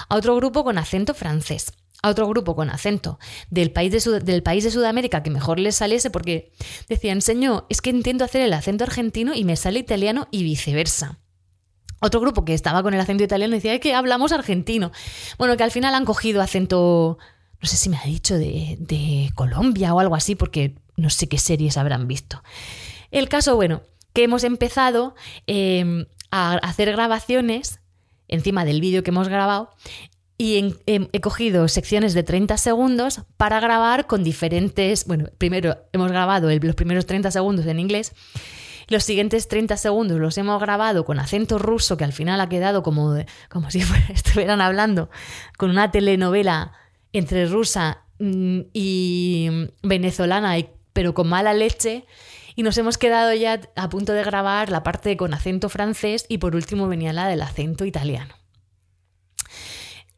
A 0.07 0.15
otro 0.15 0.33
grupo 0.37 0.63
con 0.63 0.77
acento 0.77 1.13
francés 1.13 1.73
a 2.01 2.09
otro 2.09 2.27
grupo 2.27 2.55
con 2.55 2.69
acento 2.69 3.19
del 3.49 3.71
país, 3.71 3.91
de 3.91 4.19
del 4.21 4.43
país 4.43 4.63
de 4.63 4.71
Sudamérica 4.71 5.23
que 5.23 5.29
mejor 5.29 5.59
les 5.59 5.75
saliese 5.75 6.09
porque 6.09 6.51
decían, 6.87 7.21
señor, 7.21 7.65
es 7.69 7.81
que 7.81 7.89
intento 7.89 8.23
hacer 8.23 8.41
el 8.41 8.53
acento 8.53 8.83
argentino 8.83 9.33
y 9.33 9.43
me 9.43 9.55
sale 9.55 9.79
italiano 9.79 10.27
y 10.31 10.43
viceversa. 10.43 11.19
Otro 12.01 12.21
grupo 12.21 12.45
que 12.45 12.53
estaba 12.53 12.81
con 12.81 12.93
el 12.93 12.99
acento 12.99 13.23
italiano 13.23 13.55
decía 13.55 13.79
que 13.79 13.93
hablamos 13.93 14.31
argentino. 14.31 14.91
Bueno, 15.37 15.57
que 15.57 15.63
al 15.63 15.71
final 15.71 15.93
han 15.93 16.05
cogido 16.05 16.41
acento, 16.41 17.17
no 17.61 17.67
sé 17.67 17.75
si 17.75 17.89
me 17.89 17.97
ha 17.97 18.03
dicho, 18.03 18.37
de, 18.37 18.77
de 18.79 19.31
Colombia 19.35 19.93
o 19.93 19.99
algo 19.99 20.15
así, 20.15 20.35
porque 20.35 20.75
no 20.95 21.09
sé 21.09 21.27
qué 21.27 21.37
series 21.37 21.77
habrán 21.77 22.07
visto. 22.07 22.41
El 23.11 23.27
caso, 23.27 23.55
bueno, 23.57 23.81
que 24.13 24.23
hemos 24.23 24.45
empezado 24.45 25.13
eh, 25.47 26.05
a 26.31 26.53
hacer 26.55 26.91
grabaciones 26.91 27.81
encima 28.29 28.63
del 28.63 28.79
vídeo 28.79 29.03
que 29.03 29.11
hemos 29.11 29.27
grabado 29.27 29.71
y 30.41 30.77
he 30.85 31.19
cogido 31.19 31.67
secciones 31.67 32.13
de 32.13 32.23
30 32.23 32.55
segundos 32.57 33.23
para 33.35 33.59
grabar 33.59 34.07
con 34.07 34.23
diferentes, 34.23 35.05
bueno, 35.05 35.27
primero 35.37 35.75
hemos 35.91 36.09
grabado 36.09 36.49
los 36.49 36.75
primeros 36.75 37.05
30 37.05 37.29
segundos 37.29 37.65
en 37.65 37.77
inglés, 37.77 38.13
los 38.87 39.03
siguientes 39.03 39.49
30 39.49 39.75
segundos 39.75 40.17
los 40.17 40.37
hemos 40.37 40.61
grabado 40.61 41.03
con 41.03 41.19
acento 41.19 41.59
ruso 41.59 41.97
que 41.97 42.05
al 42.05 42.13
final 42.13 42.39
ha 42.39 42.47
quedado 42.47 42.83
como, 42.83 43.17
como 43.49 43.69
si 43.69 43.83
estuvieran 44.13 44.61
hablando 44.61 45.09
con 45.57 45.71
una 45.71 45.91
telenovela 45.91 46.71
entre 47.11 47.45
rusa 47.45 48.03
mm, 48.19 48.61
y 48.71 49.49
venezolana, 49.83 50.55
pero 50.93 51.13
con 51.13 51.27
mala 51.27 51.53
leche. 51.53 52.05
Y 52.55 52.63
nos 52.63 52.77
hemos 52.77 52.97
quedado 52.97 53.33
ya 53.33 53.59
a 53.75 53.89
punto 53.89 54.13
de 54.13 54.23
grabar 54.23 54.69
la 54.69 54.83
parte 54.83 55.15
con 55.17 55.33
acento 55.33 55.69
francés 55.69 56.25
y 56.29 56.39
por 56.39 56.55
último 56.55 56.87
venía 56.87 57.13
la 57.13 57.27
del 57.27 57.41
acento 57.41 57.85
italiano. 57.85 58.38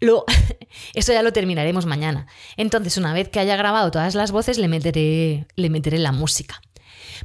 Lo, 0.01 0.25
eso 0.93 1.13
ya 1.13 1.23
lo 1.23 1.31
terminaremos 1.31 1.85
mañana. 1.85 2.27
Entonces, 2.57 2.97
una 2.97 3.13
vez 3.13 3.29
que 3.29 3.39
haya 3.39 3.55
grabado 3.55 3.91
todas 3.91 4.15
las 4.15 4.31
voces, 4.31 4.57
le 4.57 4.67
meteré, 4.67 5.47
le 5.55 5.69
meteré 5.69 5.99
la 5.99 6.11
música. 6.11 6.61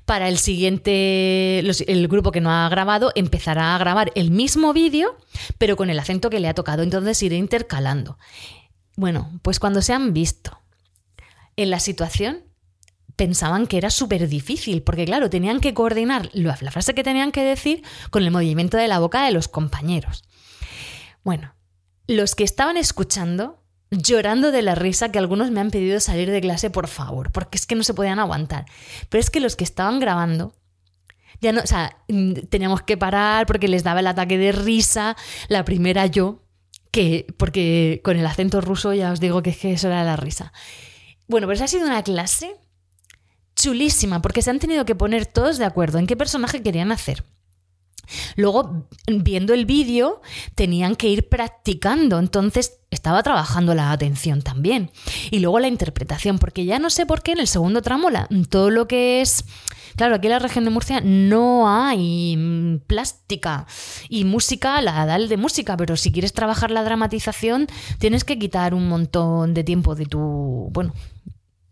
Para 0.05 0.29
el 0.29 0.39
siguiente, 0.39 1.59
el 1.59 2.09
grupo 2.09 2.31
que 2.31 2.43
no 2.43 2.53
ha 2.53 2.69
grabado 2.69 3.12
empezará 3.15 3.75
a 3.75 3.79
grabar 3.79 4.12
el 4.15 4.31
mismo 4.31 4.73
vídeo, 4.73 5.17
pero 5.59 5.77
con 5.77 5.91
el 5.91 5.99
acento 5.99 6.31
que 6.31 6.39
le 6.39 6.49
ha 6.49 6.55
tocado. 6.55 6.83
Entonces 6.83 7.21
iré 7.23 7.37
intercalando. 7.37 8.19
Bueno, 8.95 9.41
pues 9.43 9.59
cuando 9.59 9.83
se 9.83 9.95
han 9.95 10.12
visto 10.12 10.61
en 11.57 11.71
la 11.71 11.81
situación, 11.81 12.45
pensaban 13.17 13.67
que 13.67 13.79
era 13.79 13.91
súper 13.91 14.29
difícil, 14.29 14.83
porque 14.83 15.07
claro, 15.07 15.31
tenían 15.31 15.61
que 15.61 15.73
coordinar 15.73 16.29
la 16.35 16.55
frase 16.55 16.95
que 16.95 17.03
tenían 17.03 17.33
que 17.33 17.43
decir 17.43 17.83
con 18.11 18.23
el 18.23 18.31
movimiento 18.31 18.77
de 18.77 18.89
la 18.89 18.99
boca 18.99 19.25
de 19.25 19.33
los 19.33 19.49
compañeros. 19.49 20.25
Bueno, 21.25 21.56
los 22.07 22.35
que 22.35 22.45
estaban 22.45 22.77
escuchando 22.77 23.62
llorando 23.90 24.51
de 24.51 24.62
la 24.62 24.75
risa 24.75 25.11
que 25.11 25.19
algunos 25.19 25.51
me 25.51 25.61
han 25.61 25.71
pedido 25.71 26.01
salir 26.01 26.31
de 26.31 26.40
clase, 26.40 26.71
por 26.71 26.88
favor, 26.88 27.31
porque 27.31 27.57
es 27.57 27.66
que 27.66 27.75
no 27.75 27.85
se 27.85 27.95
podían 27.95 28.19
aguantar. 28.19 28.66
Pero 29.09 29.21
es 29.21 29.31
que 29.31 29.40
los 29.40 29.57
que 29.57 29.64
estaban 29.64 30.01
grabando, 30.01 30.55
ya 31.40 31.53
no, 31.53 31.61
o 31.61 31.66
sea, 31.66 31.97
mm, 32.09 32.33
teníamos 32.49 32.83
que 32.83 32.97
parar 32.97 33.47
porque 33.47 33.69
les 33.69 33.85
daba 33.85 34.01
el 34.01 34.07
ataque 34.07 34.38
de 34.38 34.53
risa, 34.53 35.16
la 35.49 35.64
primera 35.64 36.07
yo, 36.07 36.42
que, 36.90 37.27
porque 37.37 38.01
con 38.03 38.16
el 38.16 38.27
acento 38.27 38.61
ruso 38.61 38.92
ya 38.95 39.12
os 39.12 39.21
digo 39.21 39.42
que, 39.42 39.51
es 39.51 39.59
que 39.59 39.73
eso 39.73 39.88
era 39.88 40.03
la 40.05 40.16
risa. 40.16 40.53
Bueno, 41.29 41.47
pues 41.47 41.61
ha 41.61 41.69
sido 41.69 41.87
una 41.87 42.03
clase 42.03 42.57
chulísima, 43.55 44.21
porque 44.21 44.42
se 44.42 44.51
han 44.51 44.59
tenido 44.59 44.85
que 44.85 44.95
poner 44.95 45.27
todos 45.27 45.59
de 45.59 45.64
acuerdo 45.64 45.99
en 45.99 46.07
qué 46.07 46.16
personaje 46.16 46.62
querían 46.62 46.92
hacer. 46.92 47.25
Luego, 48.37 48.88
viendo 49.07 49.55
el 49.55 49.66
vídeo, 49.66 50.21
tenían 50.55 50.97
que 50.97 51.09
ir 51.09 51.29
practicando, 51.29 52.19
entonces 52.19 52.79
estaba 52.90 53.23
trabajando 53.23 53.75
la 53.75 53.92
atención 53.92 54.42
también. 54.42 54.90
Y 55.31 55.40
luego 55.40 55.61
la 55.61 55.69
interpretación, 55.69 56.38
porque 56.38 56.64
ya 56.64 56.79
no 56.79 56.90
sé 56.90 57.07
por 57.07 57.23
qué 57.23 57.33
en 57.33 57.40
el 57.40 57.49
segundo 57.49 57.83
tramo 57.83 58.09
todo 58.49 58.71
lo 58.71 58.88
que 58.88 59.21
es... 59.21 59.45
Claro, 59.97 60.16
aquí 60.16 60.27
en 60.27 60.33
la 60.33 60.38
región 60.38 60.64
de 60.64 60.71
Murcia 60.71 61.01
no 61.01 61.71
hay 61.71 62.37
mm, 62.37 62.81
plástica 62.87 63.66
y 64.11 64.25
música, 64.25 64.83
la 64.83 65.07
da 65.07 65.19
de 65.19 65.37
música, 65.38 65.75
pero 65.79 65.97
si 65.97 66.12
quieres 66.12 66.35
trabajar 66.35 66.71
la 66.71 66.85
dramatización 66.85 67.66
tienes 67.99 68.23
que 68.25 68.38
quitar 68.38 68.75
un 68.75 68.88
montón 68.88 69.55
de 69.55 69.64
tiempo 69.64 69.95
de 69.95 70.05
tu... 70.05 70.69
Bueno, 70.71 70.92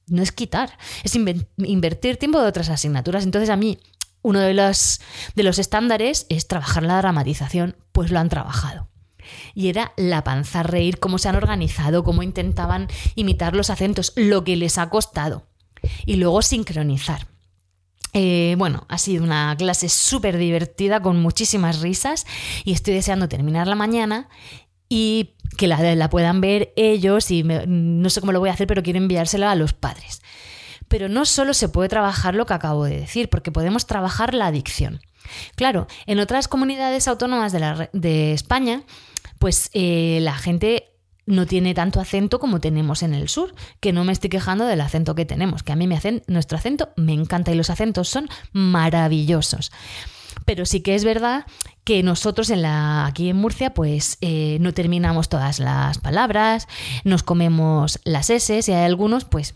no 0.07 0.23
es 0.23 0.33
quitar, 0.33 0.71
es 1.03 1.15
invertir 1.17 2.17
tiempo 2.17 2.41
de 2.41 2.47
otras 2.47 2.69
asignaturas. 2.71 3.25
Entonces 3.25 3.51
a 3.51 3.57
mí 3.57 3.79
uno 4.25 4.41
de 4.41 4.55
los, 4.55 5.01
de 5.37 5.43
los 5.43 5.59
estándares 5.59 6.27
es 6.31 6.49
trabajar 6.49 6.83
la 6.83 6.97
dramatización, 6.97 7.77
pues 7.93 8.11
lo 8.11 8.19
han 8.19 8.31
trabajado. 8.31 8.89
Y 9.55 9.69
era 9.69 9.93
la 9.97 10.25
panza 10.25 10.63
reír, 10.63 10.99
cómo 10.99 11.19
se 11.19 11.29
han 11.29 11.37
organizado, 11.37 12.03
cómo 12.05 12.23
intentaban 12.23 12.89
imitar 13.15 13.55
los 13.55 13.71
acentos, 13.71 14.13
lo 14.17 14.43
que 14.43 14.57
les 14.57 14.79
ha 14.79 14.89
costado. 14.89 15.47
Y 16.07 16.17
luego 16.17 16.41
sincronizar. 16.41 17.29
Eh, 18.15 18.55
bueno, 18.57 18.87
ha 18.89 18.97
sido 18.97 19.23
una 19.25 19.55
clase 19.59 19.91
súper 19.91 20.39
divertida 20.39 21.03
con 21.03 21.21
muchísimas 21.21 21.81
risas 21.81 22.27
y 22.65 22.73
estoy 22.73 22.95
deseando 22.95 23.29
terminar 23.29 23.67
la 23.67 23.75
mañana 23.75 24.29
y 24.89 25.35
que 25.59 25.69
la, 25.69 25.95
la 25.95 26.09
puedan 26.09 26.41
ver 26.41 26.73
ellos 26.77 27.31
y 27.31 27.43
no 27.43 28.09
sé 28.09 28.21
cómo 28.21 28.33
lo 28.33 28.41
voy 28.41 28.49
a 28.49 28.53
hacer, 28.53 28.67
pero 28.67 28.83
quiero 28.83 28.99
enviársela 28.99 29.51
a 29.51 29.55
los 29.55 29.75
padres. 29.75 30.23
Pero 30.89 31.09
no 31.09 31.25
solo 31.25 31.55
se 31.55 31.69
puede 31.69 31.89
trabajar 31.89 32.35
lo 32.35 32.47
que 32.47 32.55
acabo 32.55 32.85
de 32.85 33.01
decir, 33.01 33.29
porque 33.29 33.53
podemos 33.53 33.87
trabajar 33.87 34.35
la 34.35 34.47
adicción. 34.47 35.01
Claro, 35.57 35.87
en 36.07 36.21
otras 36.21 36.49
comunidades 36.49 37.09
autónomas 37.09 37.53
de, 37.53 38.33
España, 38.33 38.83
pues 39.39 39.71
eh, 39.73 40.19
la 40.21 40.35
gente 40.35 40.91
no 41.27 41.47
tiene 41.47 41.75
tanto 41.75 42.01
acento 42.01 42.39
como 42.39 42.61
tenemos 42.61 43.03
en 43.03 43.15
el 43.15 43.29
sur, 43.29 43.55
que 43.81 43.93
no 43.93 44.05
me 44.05 44.13
estoy 44.13 44.31
quejando 44.31 44.67
del 44.67 44.81
acento 44.81 45.15
que 45.15 45.25
tenemos, 45.25 45.63
que 45.63 45.73
a 45.73 45.77
mí 45.77 45.87
me 45.87 45.97
hacen, 45.97 46.23
nuestro 46.27 46.59
acento 46.59 46.91
me 46.97 47.13
encanta 47.15 47.51
y 47.51 47.55
los 47.55 47.71
acentos 47.71 48.09
son 48.09 48.29
maravillosos. 48.53 49.73
Pero 50.45 50.67
sí 50.67 50.81
que 50.81 50.95
es 50.95 51.05
verdad 51.05 51.47
que 51.85 52.03
nosotros 52.03 52.51
aquí 52.51 53.31
en 53.31 53.37
Murcia 53.37 53.73
pues 53.73 54.19
eh, 54.21 54.59
no 54.61 54.75
terminamos 54.75 55.29
todas 55.29 55.59
las 55.59 55.99
palabras, 55.99 56.69
nos 57.05 57.23
comemos 57.23 58.01
las 58.05 58.29
S 58.31 58.61
y 58.67 58.73
hay 58.73 58.85
algunos 58.85 59.25
pues 59.25 59.55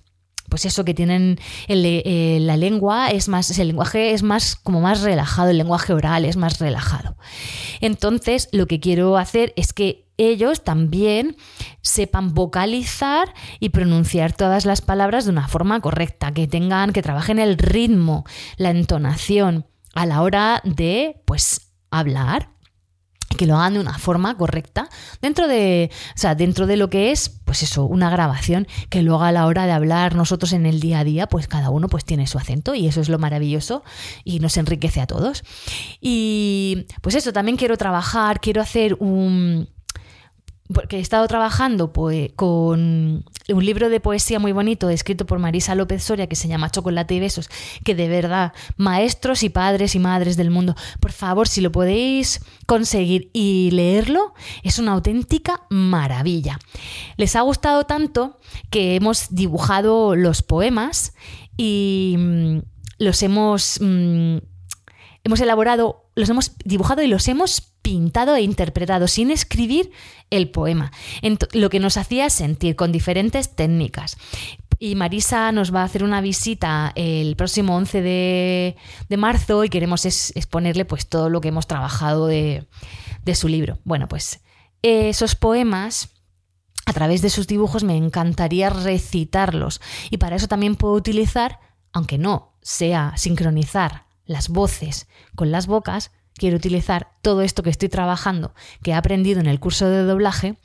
pues 0.49 0.65
eso 0.65 0.85
que 0.85 0.95
tienen 0.95 1.39
eh, 1.69 2.39
la 2.41 2.57
lengua 2.57 3.11
es 3.11 3.29
más, 3.29 3.57
el 3.59 3.69
lenguaje 3.69 4.13
es 4.13 4.23
más 4.23 4.57
como 4.57 4.81
más 4.81 5.03
relajado, 5.03 5.51
el 5.51 5.59
lenguaje 5.59 5.93
oral 5.93 6.25
es 6.25 6.37
más 6.37 6.59
relajado. 6.59 7.17
Entonces, 7.81 8.49
lo 8.53 8.67
que 8.67 8.81
quiero 8.81 9.17
hacer 9.17 9.53
es 9.57 9.73
que 9.73 10.09
ellos 10.17 10.65
también 10.65 11.37
sepan 11.81 12.35
vocalizar 12.35 13.33
y 13.61 13.69
pronunciar 13.69 14.33
todas 14.33 14.67
las 14.67 14.81
palabras 14.81 15.25
de 15.25 15.31
una 15.31 15.49
forma 15.49 15.81
correcta, 15.81 16.33
que 16.33 16.49
tengan, 16.49 16.93
que 16.93 17.03
trabajen 17.03 17.39
el 17.39 17.57
ritmo, 17.57 18.25
la 18.57 18.71
entonación 18.71 19.67
a 19.95 20.07
la 20.07 20.23
hora 20.23 20.61
de, 20.65 21.23
pues, 21.25 21.73
hablar 21.91 22.51
que 23.39 23.47
lo 23.47 23.57
hagan 23.57 23.75
de 23.75 23.81
una 23.81 23.97
forma 23.97 24.37
correcta 24.37 24.91
dentro 25.23 25.49
de, 25.49 25.91
o 26.15 26.19
sea, 26.19 26.35
dentro 26.35 26.67
de 26.67 26.77
lo 26.77 26.91
que 26.91 27.11
es, 27.11 27.31
pues 27.47 27.63
eso, 27.63 27.87
una 27.87 28.11
grabación 28.11 28.67
que 28.91 29.03
luego 29.03 29.23
a 29.23 29.33
la 29.33 29.47
hora 29.47 29.65
de 29.65 29.73
hablar 29.73 30.15
nosotros 30.15 30.53
en 30.53 30.67
el 30.67 30.81
día 30.81 30.99
a 30.99 31.05
día, 31.05 31.27
pues 31.27 31.49
cada 31.49 31.71
uno 31.71 31.89
pues 31.89 32.05
tiene 32.05 32.27
su 32.27 32.37
acento 32.37 32.75
y 32.75 32.87
eso 32.87 33.01
es 33.01 33.09
lo 33.09 33.19
maravilloso 33.19 33.83
y 34.25 34.41
nos 34.41 34.59
enriquece 34.59 35.01
a 35.01 35.07
todos. 35.07 35.45
Y 36.03 36.87
pues 37.01 37.15
eso, 37.15 37.33
también 37.33 37.57
quiero 37.57 37.79
trabajar, 37.79 38.41
quiero 38.41 38.61
hacer 38.61 38.97
un 39.01 39.69
porque 40.73 40.99
he 40.99 41.01
estado 41.01 41.27
trabajando 41.27 41.93
pues, 41.93 42.31
con 42.37 43.25
un 43.49 43.65
libro 43.65 43.89
de 43.89 44.01
poesía 44.01 44.39
muy 44.39 44.53
bonito 44.53 44.91
escrito 44.91 45.27
por 45.27 45.39
Marisa 45.39 45.75
López 45.75 46.03
Soria 46.03 46.27
que 46.27 46.37
se 46.37 46.49
llama 46.49 46.71
Chocolate 46.71 47.15
y 47.15 47.21
Besos, 47.21 47.49
que 47.85 47.95
de 47.95 48.09
verdad, 48.09 48.53
maestros 48.77 49.43
y 49.43 49.49
padres 49.49 49.95
y 49.95 49.99
madres 49.99 50.37
del 50.37 50.51
mundo, 50.51 50.77
por 51.01 51.13
favor, 51.13 51.49
si 51.49 51.61
lo 51.61 51.73
podéis 51.73 52.41
conseguir 52.67 53.31
y 53.33 53.71
leerlo, 53.73 54.35
es 54.63 54.79
una 54.79 54.93
auténtica 54.93 55.63
maravilla. 55.71 56.59
Les 57.17 57.35
ha 57.37 57.41
gustado 57.41 57.85
tanto 57.85 58.39
que 58.71 58.97
hemos 58.97 59.35
dibujado 59.35 60.17
los 60.17 60.43
poemas 60.43 61.15
y 61.57 62.17
mm, 62.19 62.59
los 62.99 63.23
hemos... 63.23 63.79
Mm, 63.81 64.39
hemos 65.29 65.41
elaborado, 65.41 66.11
los 66.15 66.31
hemos 66.31 66.53
dibujado 66.65 67.03
y 67.03 67.07
los 67.07 67.29
hemos 67.29 67.61
pintado 67.83 68.35
e 68.35 68.41
interpretado 68.41 69.09
sin 69.09 69.31
escribir 69.31 69.93
el 70.31 70.51
poema, 70.51 70.91
lo 71.53 71.69
que 71.69 71.81
nos 71.81 71.99
hacía 71.99 72.31
sentir 72.31 72.77
con 72.77 72.93
diferentes 72.93 73.55
técnicas. 73.55 74.17
Y 74.79 74.95
Marisa 74.95 75.53
nos 75.53 75.75
va 75.75 75.83
a 75.83 75.85
hacer 75.85 76.03
una 76.03 76.23
visita 76.23 76.93
el 76.95 77.37
próximo 77.37 77.77
11 77.77 78.01
de, 78.01 78.77
marzo 79.19 79.65
y 79.65 79.69
queremos 79.69 80.07
exponerle 80.07 80.87
pues 80.87 81.07
todo 81.09 81.29
lo 81.29 81.43
que 81.43 81.49
hemos 81.49 81.67
trabajado 81.67 82.27
de, 82.27 82.67
de 83.23 83.35
su 83.35 83.49
libro. 83.49 83.79
Bueno, 83.85 84.09
pues 84.09 84.41
esos 84.81 85.35
poemas 85.35 86.09
a 86.87 86.95
través 86.95 87.21
de 87.21 87.29
sus 87.29 87.47
dibujos 87.47 87.85
me 87.85 87.99
encantaría 87.99 88.71
recitarlos 88.71 89.83
y 90.09 90.17
para 90.17 90.37
eso 90.37 90.49
también 90.49 90.75
puedo 90.75 90.95
utilizar, 90.95 91.61
aunque 91.93 92.17
no 92.17 92.55
sea 92.63 93.13
sincronizar 93.19 94.08
las 94.29 94.49
voces 94.49 95.09
con 95.35 95.51
las 95.51 95.67
bocas, 95.67 96.13
quiero 96.35 96.57
utilizar 96.57 97.09
todo 97.21 97.43
esto 97.43 97.65
que 97.65 97.71
estoy 97.71 97.89
trabajando, 97.89 98.55
que 98.85 98.93
he 98.93 98.95
aprendido 98.95 99.41
en 99.41 99.47
el 99.47 99.59
curso 99.59 99.89
de 99.89 100.05
doblaje, 100.05 100.57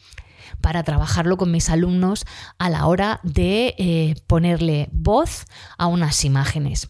para 0.61 0.83
trabajarlo 0.83 1.37
con 1.37 1.49
mis 1.49 1.69
alumnos 1.69 2.25
a 2.59 2.69
la 2.69 2.85
hora 2.85 3.19
de 3.23 3.73
eh, 3.79 4.15
ponerle 4.27 4.89
voz 4.91 5.45
a 5.79 5.87
unas 5.87 6.23
imágenes. 6.25 6.89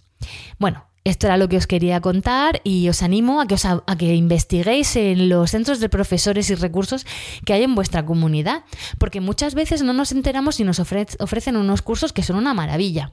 Bueno, 0.60 0.86
esto 1.06 1.28
era 1.28 1.38
lo 1.38 1.50
que 1.50 1.58
os 1.58 1.68
quería 1.68 2.00
contar 2.00 2.62
y 2.64 2.88
os 2.88 3.04
animo 3.04 3.42
a 3.42 3.48
que, 3.48 3.56
os, 3.56 3.66
a 3.66 3.82
que 3.98 4.16
investiguéis 4.16 4.96
en 4.96 5.28
los 5.28 5.52
centros 5.52 5.80
de 5.80 5.90
profesores 5.90 6.50
y 6.50 6.56
recursos 6.56 7.06
que 7.46 7.54
hay 7.54 7.64
en 7.64 7.76
vuestra 7.76 8.06
comunidad, 8.06 8.64
porque 9.00 9.20
muchas 9.20 9.54
veces 9.54 9.84
no 9.84 9.92
nos 9.94 10.14
enteramos 10.14 10.60
y 10.60 10.64
nos 10.64 10.80
ofrecen 10.80 11.58
unos 11.58 11.82
cursos 11.82 12.14
que 12.14 12.24
son 12.24 12.38
una 12.38 12.54
maravilla. 12.54 13.12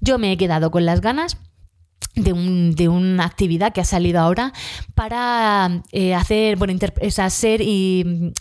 Yo 0.00 0.18
me 0.18 0.32
he 0.32 0.36
quedado 0.36 0.70
con 0.70 0.84
las 0.84 1.00
ganas 1.00 1.38
de, 2.14 2.88
una 2.88 3.24
actividad 3.24 3.72
que 3.72 3.80
ha 3.80 3.84
salido 3.84 4.20
ahora 4.20 4.52
para 4.94 5.82
eh, 5.92 6.14
hacer, 6.14 6.56
bueno, 6.56 6.74
hacer 7.18 7.60
y 7.62 8.32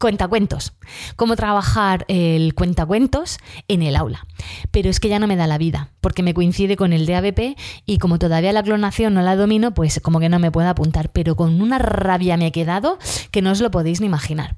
cuentacuentos, 0.00 0.72
cómo 1.14 1.36
trabajar 1.36 2.06
el 2.08 2.54
cuentacuentos 2.54 3.36
en 3.68 3.82
el 3.82 3.96
aula. 3.96 4.26
Pero 4.70 4.88
es 4.88 4.98
que 4.98 5.10
ya 5.10 5.18
no 5.18 5.26
me 5.26 5.36
da 5.36 5.46
la 5.46 5.58
vida, 5.58 5.90
porque 6.00 6.22
me 6.22 6.32
coincide 6.32 6.76
con 6.76 6.94
el 6.94 7.04
DABP 7.04 7.58
y 7.84 7.98
como 7.98 8.18
todavía 8.18 8.52
la 8.54 8.62
clonación 8.62 9.12
no 9.12 9.20
la 9.20 9.36
domino, 9.36 9.74
pues 9.74 10.00
como 10.00 10.18
que 10.18 10.30
no 10.30 10.38
me 10.38 10.50
puedo 10.50 10.68
apuntar, 10.70 11.12
pero 11.12 11.36
con 11.36 11.60
una 11.60 11.78
rabia 11.78 12.38
me 12.38 12.46
he 12.46 12.52
quedado 12.52 12.98
que 13.30 13.42
no 13.42 13.50
os 13.50 13.60
lo 13.60 13.70
podéis 13.70 14.00
ni 14.00 14.06
imaginar. 14.06 14.56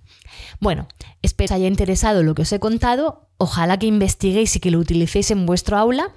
Bueno, 0.61 0.87
espero 1.23 1.49
que 1.49 1.55
os 1.55 1.57
haya 1.57 1.67
interesado 1.67 2.23
lo 2.23 2.37
que 2.37 2.43
os 2.43 2.53
he 2.53 2.61
contado, 2.61 3.29
ojalá 3.37 3.77
que 3.81 3.87
investiguéis 3.87 4.55
y 4.55 4.61
que 4.61 4.71
lo 4.71 4.79
utilicéis 4.79 5.33
en 5.33 5.45
vuestro 5.45 5.77
aula 5.77 6.13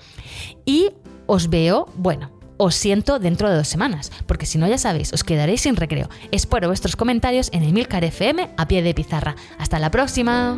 y 0.65 0.91
os 1.26 1.50
veo, 1.50 1.88
bueno, 1.96 2.32
os 2.58 2.76
siento 2.76 3.20
dentro 3.20 3.50
de 3.50 3.58
dos 3.58 3.68
semanas, 3.68 4.12
porque 4.28 4.46
si 4.46 4.58
no 4.58 4.68
ya 4.68 4.78
sabéis, 4.78 5.14
os 5.14 5.24
quedaréis 5.24 5.62
sin 5.62 5.76
recreo. 5.76 6.10
Espero 6.32 6.68
vuestros 6.68 6.96
comentarios 6.96 7.50
en 7.52 7.64
Emilcar 7.64 8.04
FM 8.04 8.50
a 8.58 8.68
pie 8.68 8.82
de 8.82 8.94
pizarra. 8.94 9.36
Hasta 9.60 9.80
la 9.80 9.92
próxima. 9.92 10.58